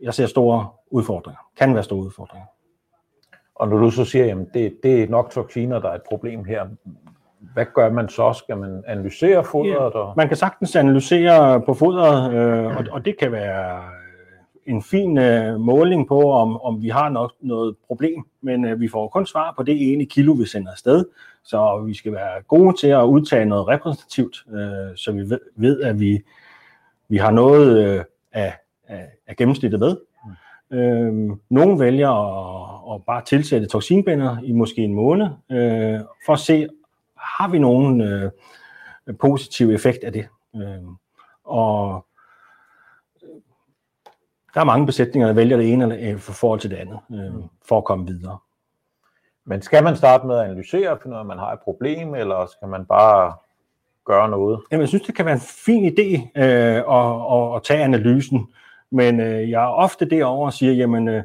[0.01, 1.51] jeg ser store udfordringer.
[1.57, 2.47] Kan være store udfordringer.
[3.55, 6.45] Og når du så siger, at det, det er nok toksiner, der er et problem
[6.45, 6.69] her,
[7.55, 8.33] hvad gør man så?
[8.33, 9.93] Skal man analysere fodret?
[9.95, 13.83] Ja, man kan sagtens analysere på fodret, øh, og, og det kan være
[14.67, 18.89] en fin øh, måling på, om, om vi har nok noget problem, men øh, vi
[18.89, 21.05] får kun svar på det ene kilo, vi sender afsted,
[21.45, 25.81] så vi skal være gode til at udtage noget repræsentativt, øh, så vi ved, ved,
[25.81, 26.21] at vi,
[27.09, 28.55] vi har noget øh, af,
[28.89, 29.97] af, af gennemsnittet med.
[30.71, 36.39] Øh, nogle vælger at, at bare tilsætte toksinbinder i måske en måned, øh, for at
[36.39, 36.69] se,
[37.21, 38.31] har vi nogen øh,
[39.21, 40.29] positiv effekt af det.
[40.57, 40.85] Øh,
[41.45, 42.07] og
[44.55, 47.43] der er mange besætninger, der vælger det ene eller for forhold til det andet, øh,
[47.69, 48.39] for at komme videre.
[49.47, 51.61] Men skal man starte med at analysere og finde ud af, om man har et
[51.61, 53.35] problem, eller skal man bare
[54.05, 54.61] gøre noget?
[54.71, 58.53] Jamen, jeg synes, det kan være en fin idé øh, at, at, at tage analysen,
[58.91, 61.23] men øh, jeg er ofte derovre og siger, jamen, øh,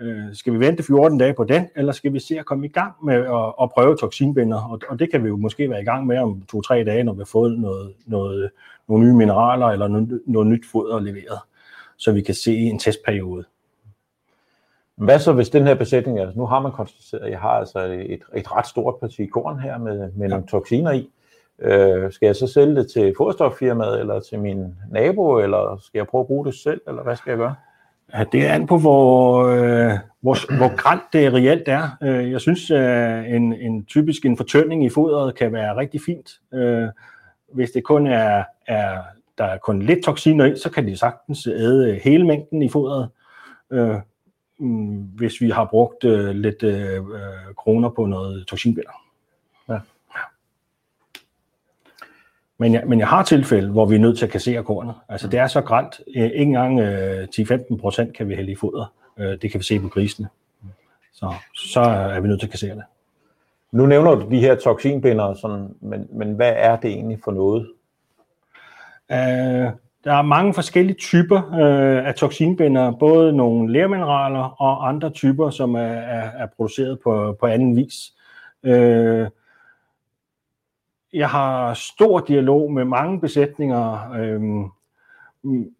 [0.00, 2.68] øh skal vi vente 14 dage på den, eller skal vi se at komme i
[2.68, 5.84] gang med at, at prøve toksinbinder, og, og det kan vi jo måske være i
[5.84, 8.50] gang med om to-tre dage, når vi har fået noget, noget,
[8.88, 11.38] nogle nye mineraler eller noget, noget nyt foder leveret,
[11.96, 13.44] så vi kan se en testperiode.
[14.96, 17.80] Hvad så hvis den her besætning, altså nu har man konstateret, at jeg har altså
[17.80, 20.28] et, et ret stort parti korn her med, med ja.
[20.28, 21.10] nogle toksiner i.
[21.58, 26.06] Øh, skal jeg så sælge det til fodstoffirmaet, eller til min nabo, eller skal jeg
[26.06, 27.54] prøve at bruge det selv, eller hvad skal jeg gøre?
[28.12, 31.96] Ja, det er an på, hvor, øh, hvor, hvor grænt det reelt er.
[32.02, 36.30] Øh, jeg synes, øh, en, en typisk en fortønding i fodret kan være rigtig fint.
[36.54, 36.88] Øh,
[37.52, 39.02] hvis det kun er, er
[39.38, 42.68] der er kun lidt toksiner i, så kan de sagtens æde øh, hele mængden i
[42.68, 43.08] fodret.
[43.70, 43.96] Øh,
[44.58, 48.92] mm, hvis vi har brugt øh, lidt øh, øh kroner på noget toksinbiller.
[49.68, 49.78] Ja.
[52.58, 54.94] Men jeg, men jeg har tilfælde, hvor vi er nødt til at kassere kornet.
[55.08, 56.00] Altså det er så grænt.
[56.06, 58.92] Ikke engang øh, 10-15 procent kan vi hælde i foder.
[59.18, 60.28] Øh, det kan vi se på grisene.
[61.12, 62.84] Så, så er vi nødt til at kassere det.
[63.72, 67.68] Nu nævner du de her toksinbinder, sådan, men, men hvad er det egentlig for noget?
[69.12, 69.70] Øh,
[70.04, 75.74] der er mange forskellige typer øh, af toksinbinder, både nogle lermineraler og andre typer, som
[75.74, 78.12] er, er, er produceret på, på anden vis.
[78.62, 79.28] Øh,
[81.14, 84.40] jeg har stor dialog med mange besætninger øh,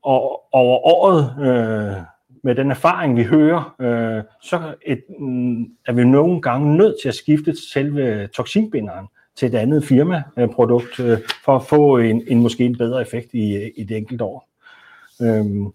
[0.03, 2.03] og over året øh,
[2.43, 7.09] med den erfaring, vi hører, øh, så et, mm, er vi nogle gange nødt til
[7.09, 9.07] at skifte selve toksinbinderen
[9.37, 13.71] til et andet firmaprodukt øh, for at få en, en måske en bedre effekt i,
[13.77, 14.49] i det enkelte år.
[15.23, 15.73] Øhm,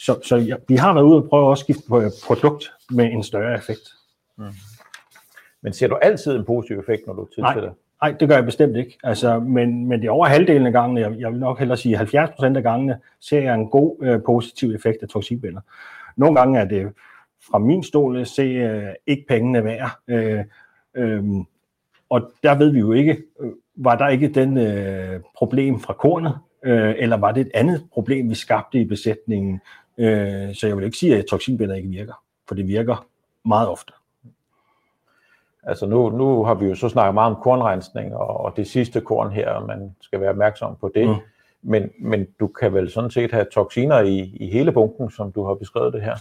[0.00, 3.04] så så ja, vi har været ude og prøve at skifte på et produkt med
[3.04, 3.88] en større effekt.
[4.36, 4.44] Mm.
[5.62, 7.60] Men ser du altid en positiv effekt, når du tilsætter?
[7.60, 8.98] Nej, nej det gør jeg bestemt ikke.
[9.04, 11.96] Altså, men, men det er over halvdelen af gangene, jeg, jeg vil nok hellere sige
[11.96, 15.60] 70 procent af gangene, ser jeg en god øh, positiv effekt af toksinbinder.
[16.16, 16.92] Nogle gange er det
[17.50, 19.90] fra min stol at se øh, ikke pengene værd.
[20.08, 20.44] Øh,
[20.96, 21.24] øh,
[22.10, 26.38] og der ved vi jo ikke, øh, var der ikke den øh, problem fra kornet,
[26.64, 29.60] øh, eller var det et andet problem, vi skabte i besætningen?
[29.98, 33.06] Øh, så jeg vil ikke sige, at toksinbinder ikke virker, for det virker
[33.44, 33.92] meget ofte.
[35.68, 39.00] Altså nu, nu har vi jo så snakket meget om kornrensning, og, og det sidste
[39.00, 41.08] korn her, man skal være opmærksom på det.
[41.08, 41.14] Mm.
[41.62, 45.44] Men, men du kan vel sådan set have toksiner i, i hele bunken, som du
[45.44, 46.16] har beskrevet det her?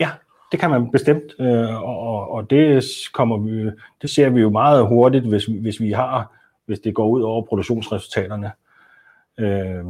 [0.00, 0.10] Ja,
[0.52, 2.84] det kan man bestemt, øh, og, og det,
[3.14, 3.70] kommer vi,
[4.02, 6.32] det ser vi jo meget hurtigt, hvis, hvis vi har,
[6.66, 8.52] hvis det går ud over produktionsresultaterne.
[9.38, 9.84] Øh,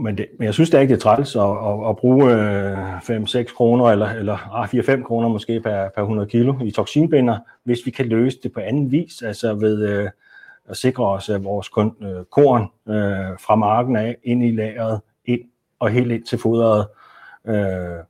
[0.00, 2.32] men, det, men jeg synes det er ikke, det er træls at, at, at bruge
[2.32, 7.38] øh, 5-6 kroner, eller, eller ah, 4-5 kroner måske per, per 100 kilo i toksinbinder,
[7.64, 10.10] hvis vi kan løse det på anden vis, altså ved øh,
[10.68, 15.00] at sikre os, at vores kun, øh, korn øh, fra marken af ind i lageret,
[15.24, 15.40] ind
[15.78, 16.86] og helt ind til fodret,
[17.46, 18.04] øh,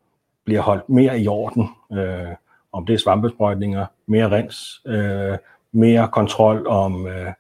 [0.45, 1.69] bliver holdt mere i orden.
[1.93, 2.35] Øh,
[2.73, 5.39] om det er svampesprøjtninger, mere rens, øh,
[5.73, 7.33] mere kontrol om, øh,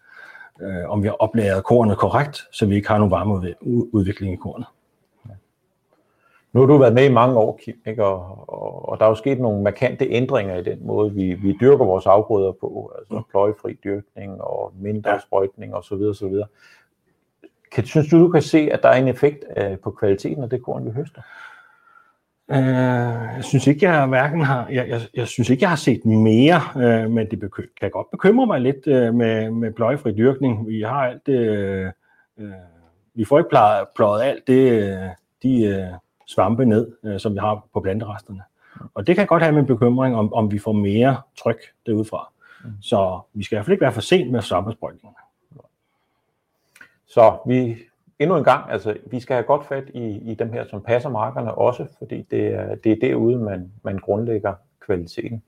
[0.62, 4.66] øh, om vi har oplæret kornet korrekt, så vi ikke har nogen varmeudvikling i kornet.
[6.52, 8.04] Nu har du været med i mange år, Kim, ikke?
[8.04, 11.57] Og, og, og der er jo sket nogle markante ændringer i den måde, vi, vi
[11.61, 13.22] dyrker vores afgrøder på, altså mm.
[13.30, 15.18] pløjefri dyrkning og mindre ja.
[15.18, 15.94] sprøjtning osv.
[15.94, 16.34] osv.
[17.72, 20.50] Kan, synes du, du kan se, at der er en effekt øh, på kvaliteten af
[20.50, 21.22] det korn, vi høster?
[22.51, 22.59] Øh,
[23.36, 26.61] jeg synes ikke, jeg hverken har, jeg, jeg, jeg synes ikke, jeg har set mere,
[26.76, 30.68] øh, men det bekym, kan godt bekymre mig lidt øh, med, med pløjefri dyrkning.
[30.68, 31.90] Vi har alt det, øh,
[32.38, 32.53] øh
[33.14, 35.09] vi får ikke pløjet, pløjet alt det, øh,
[35.42, 38.42] de øh, svampe ned, øh, som vi har på planteresterne.
[38.94, 42.32] Og det kan godt have min bekymring, om, om vi får mere tryk derudfra.
[42.64, 42.70] Mm.
[42.82, 45.16] Så vi skal i hvert fald ikke være for sent med svampesprøjtningerne.
[47.07, 47.76] Så vi
[48.18, 51.10] endnu en gang, altså vi skal have godt fat i, i dem her, som passer
[51.10, 55.42] markerne også, fordi det er, det er derude, man, man grundlægger kvaliteten.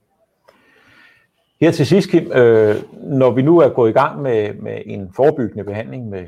[1.61, 5.13] Her til sidst, Kim, øh, når vi nu er gået i gang med, med en
[5.13, 6.27] forebyggende behandling med,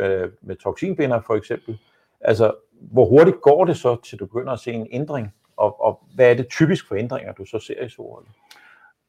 [0.00, 1.78] øh, med toksinbinder for eksempel,
[2.20, 6.02] altså hvor hurtigt går det så, til du begynder at se en ændring, og, og
[6.14, 8.30] hvad er det typisk for ændringer, du så ser i solrollen?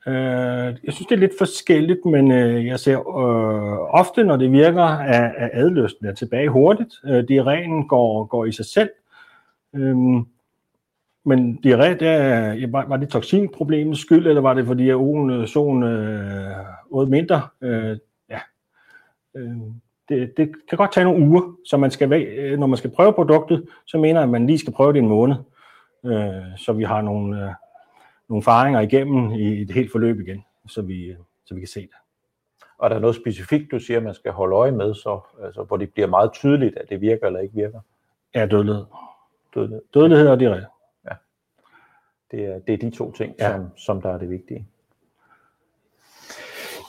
[0.07, 4.51] Øh, jeg synes, det er lidt forskelligt, men øh, jeg ser øh, ofte, når det
[4.51, 6.93] virker, at, at adløsten er tilbage hurtigt.
[7.05, 8.89] Øh, ren går, går i sig selv.
[9.75, 9.95] Øh,
[11.25, 15.29] men diarré, det er, var, var det toksinproblemets skyld, eller var det fordi, at ugen
[15.29, 16.55] øh, solen øh,
[16.91, 17.41] åd mindre?
[17.61, 17.97] Øh,
[18.29, 18.39] ja.
[19.35, 19.57] Øh,
[20.09, 23.13] det, det kan godt tage nogle uger, så man skal, øh, når man skal prøve
[23.13, 25.35] produktet, så mener jeg, at man lige skal prøve det en måned,
[26.05, 27.51] øh, så vi har nogle, øh,
[28.29, 31.15] nogle faringer igennem i et helt forløb igen, så vi,
[31.45, 31.95] så vi kan se det.
[32.77, 35.77] Og der er noget specifikt, du siger, man skal holde øje med, så, altså, hvor
[35.77, 37.79] det bliver meget tydeligt, at det virker eller ikke virker?
[38.35, 38.85] Ja, dødelighed.
[39.55, 40.65] Dødelighed, dødelighed og diarré.
[41.05, 41.15] Ja.
[42.31, 43.51] Det er, det er de to ting, ja.
[43.51, 44.67] som, som der er det vigtige.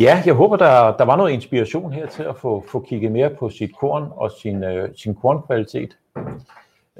[0.00, 3.30] Ja, jeg håber, der, der var noget inspiration her til at få, få kigget mere
[3.30, 5.98] på sit korn og sin, øh, sin kornkvalitet.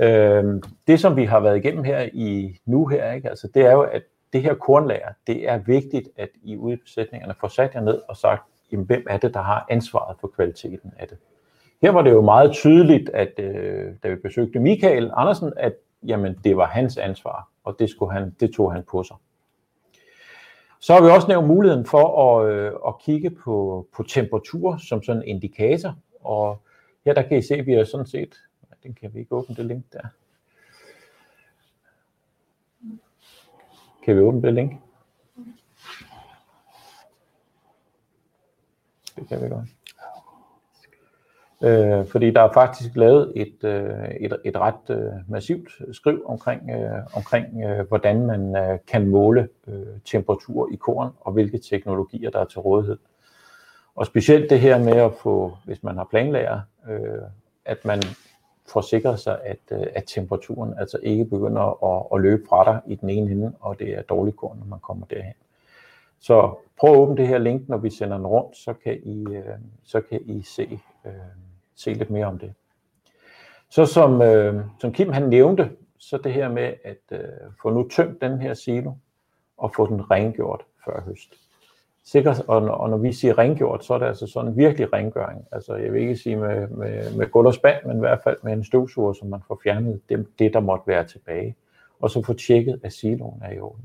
[0.01, 0.45] Øh,
[0.87, 3.29] det, som vi har været igennem her i nu her, ikke?
[3.29, 6.77] Altså, det er jo, at det her kornlager, det er vigtigt, at I ude i
[6.77, 10.29] besætningerne får sat jer ned og sagt, jamen, hvem er det, der har ansvaret for
[10.29, 11.19] kvaliteten af det.
[11.83, 15.73] Her var det jo meget tydeligt, at øh, da vi besøgte Michael Andersen, at
[16.07, 19.17] jamen, det var hans ansvar, og det, skulle han, det tog han på sig.
[20.81, 25.03] Så har vi også nævnt muligheden for at, øh, at kigge på, på temperatur som
[25.03, 26.63] sådan en indikator, og
[27.05, 28.35] her der kan I se, at vi har sådan set,
[28.83, 30.01] den kan vi ikke åbne det link der.
[34.05, 34.73] Kan vi åbne det link?
[39.17, 39.69] Det kan vi godt.
[41.63, 46.71] Øh, fordi der er faktisk lavet et, øh, et, et ret øh, massivt skriv omkring,
[46.71, 52.31] øh, omkring øh, hvordan man øh, kan måle øh, temperatur i korn, og hvilke teknologier,
[52.31, 52.99] der er til rådighed.
[53.95, 57.23] Og specielt det her med at få, hvis man har planlager, øh,
[57.65, 58.03] at man
[58.73, 62.95] forsikre sig, at, øh, at temperaturen altså ikke begynder at, at løbe fra dig i
[62.95, 65.35] den ene ende, og det er dårlig korn, når man kommer derhen.
[66.21, 69.25] Så prøv at åbne det her link, når vi sender den rundt, så kan I,
[69.31, 71.13] øh, så kan I se, øh,
[71.77, 72.55] se lidt mere om det.
[73.69, 77.29] Så som, øh, som Kim han nævnte, så det her med at øh,
[77.63, 78.93] få nu tømt den her silo
[79.57, 81.50] og få den rengjort før høst.
[82.05, 85.45] Sikkert, og, og når vi siger rengjort, så er det altså sådan en virkelig rengøring.
[85.53, 88.37] Altså jeg vil ikke sige med, med, med gulv og spand, men i hvert fald
[88.43, 91.57] med en støvsuger, så man får fjernet det, det, der måtte være tilbage.
[92.01, 93.85] Og så få tjekket, at siloen er i orden.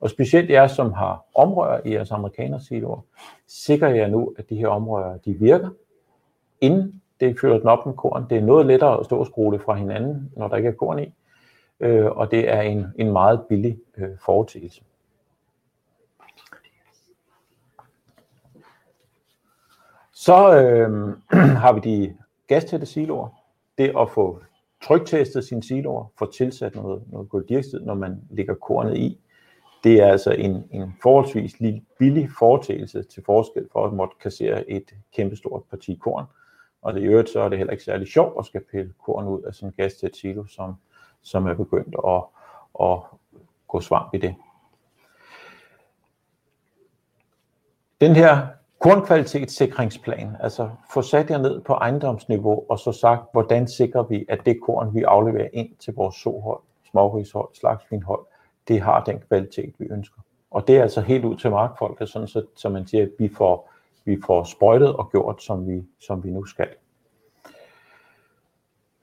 [0.00, 3.00] Og specielt jer, som har omrør i jeres amerikanersiloer,
[3.46, 5.68] sikrer jeg nu, at de her omrør, de virker,
[6.60, 8.26] inden det fylder den op med korn.
[8.30, 10.72] Det er noget lettere at stå og skrue det fra hinanden, når der ikke er
[10.72, 11.14] korn i,
[11.80, 14.82] øh, og det er en, en meget billig øh, foretagelse.
[20.20, 21.16] Så øh,
[21.62, 22.16] har vi de
[22.46, 23.28] gastætte siloer.
[23.78, 24.42] Det at få
[24.82, 29.20] tryktestet sine siloer, få tilsat noget, noget kuldioxid, når man lægger kornet i.
[29.84, 34.70] Det er altså en, en forholdsvis lille, billig foretagelse til forskel for at måtte kassere
[34.70, 36.24] et kæmpestort parti korn.
[36.82, 39.26] Og det i øvrigt, så er det heller ikke særlig sjovt at skal pille korn
[39.26, 40.74] ud af sådan en gastæt silo, som,
[41.22, 42.22] som er begyndt at,
[42.86, 42.98] at
[43.68, 44.34] gå svamp i det.
[48.00, 48.46] Den her
[48.80, 54.40] kornkvalitetssikringsplan, altså få sat jer ned på ejendomsniveau og så sagt, hvordan sikrer vi, at
[54.46, 56.60] det korn, vi afleverer ind til vores sohold,
[56.90, 58.26] smågrishold, slagsvinhold,
[58.68, 60.20] det har den kvalitet, vi ønsker.
[60.50, 63.30] Og det er altså helt ud til markfolket, sådan så, så man siger, at vi
[63.36, 63.70] får,
[64.04, 66.68] vi får sprøjtet og gjort, som vi, som vi nu skal.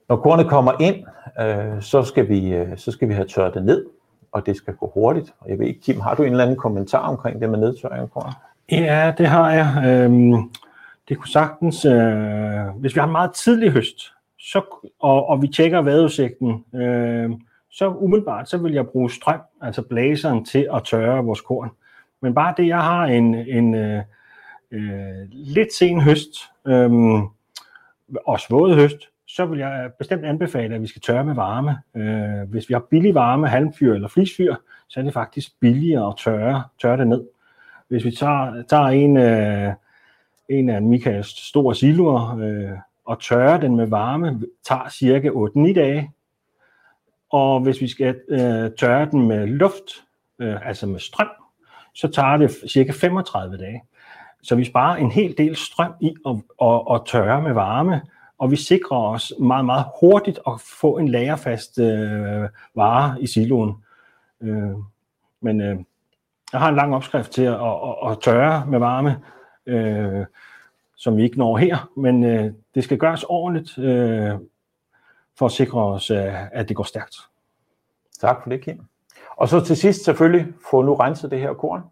[0.08, 1.04] Når kornet kommer ind,
[1.40, 3.86] øh, så, skal vi, øh, så skal vi have tørret det ned,
[4.32, 5.34] og det skal gå hurtigt.
[5.40, 8.02] Og jeg ved ikke, Kim, har du en eller anden kommentar omkring det med nedtørring
[8.02, 8.32] af korn?
[8.70, 9.84] Ja, det har jeg.
[9.86, 10.50] Øhm,
[11.08, 14.62] det kunne sagtens, øh, hvis vi har en meget tidlig høst, så,
[15.00, 17.30] og, og vi tjekker vejrudsigten, øh,
[17.70, 21.70] så umiddelbart, så vil jeg bruge strøm, altså blæseren, til at tørre vores korn.
[22.22, 24.02] Men bare det, jeg har en, en øh,
[24.70, 26.30] øh, lidt sen høst,
[26.66, 26.90] øh,
[28.26, 31.78] og svåd høst, så vil jeg bestemt anbefale, at vi skal tørre med varme.
[31.96, 34.54] Øh, hvis vi har billig varme, halmfyr eller flisfyr,
[34.88, 37.24] så er det faktisk billigere at tørre, tørre det ned.
[37.88, 39.72] Hvis vi tager, tager en, øh,
[40.48, 46.10] en af Michaels store siloer øh, og tørrer den med varme, tager cirka 8-9 dage.
[47.30, 50.04] Og hvis vi skal øh, tørre den med luft,
[50.38, 51.28] øh, altså med strøm,
[51.94, 53.82] så tager det cirka 35 dage.
[54.42, 58.02] Så vi sparer en hel del strøm i at, at, at tørre med varme,
[58.38, 63.74] og vi sikrer os meget, meget hurtigt at få en lagerfast øh, vare i siloen.
[64.40, 64.76] Øh,
[65.40, 65.76] men øh,
[66.52, 69.22] jeg har en lang opskrift til at, at, at tørre med varme,
[69.66, 70.26] øh,
[70.96, 74.30] som vi ikke når her, men øh, det skal gøres ordentligt øh,
[75.38, 77.16] for at sikre os, øh, at det går stærkt.
[78.20, 78.80] Tak for det, Kim.
[79.36, 81.82] Og så til sidst selvfølgelig få nu renset det her korn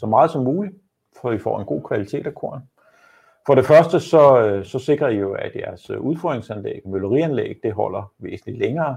[0.00, 0.74] så meget som muligt,
[1.20, 2.62] for I får en god kvalitet af korn.
[3.46, 8.12] For det første, så, øh, så sikrer I jo, at jeres udfordringsanlæg, møllerianlæg, det holder
[8.18, 8.96] væsentligt længere.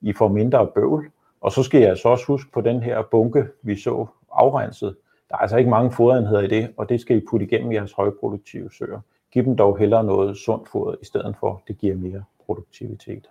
[0.00, 1.10] I får mindre bøvl.
[1.40, 4.96] Og så skal jeg så også huske på den her bunke, vi så afrenset.
[5.28, 7.92] Der er altså ikke mange foderenheder i det, og det skal I putte igennem jeres
[7.92, 9.00] højproduktive søer.
[9.32, 13.28] Giv dem dog hellere noget sundt foder i stedet for, det giver mere produktivitet.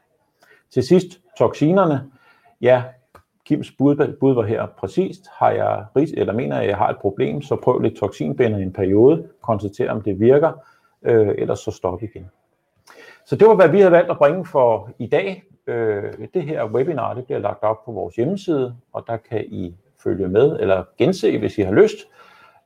[0.71, 2.11] Til sidst, toksinerne.
[2.61, 2.83] Ja,
[3.45, 5.27] Kims bud, bud var her præcist.
[5.33, 8.63] Har jeg, eller mener jeg, at jeg har et problem, så prøv lidt toksinbinder i
[8.63, 9.27] en periode.
[9.41, 10.51] Konstater, om det virker,
[11.03, 12.29] øh, ellers så stop igen.
[13.27, 15.43] Så det var, hvad vi havde valgt at bringe for i dag.
[15.67, 19.75] Øh, det her webinar det bliver lagt op på vores hjemmeside, og der kan I
[20.03, 21.97] følge med eller gense, hvis I har lyst.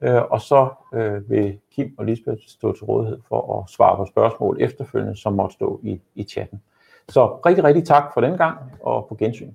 [0.02, 4.06] Øh, og så øh, vil Kim og Lisbeth stå til rådighed for at svare på
[4.06, 6.62] spørgsmål efterfølgende, som måtte stå i, i chatten.
[7.10, 9.54] Så rigtig, rigtig tak for den gang, og på gensyn.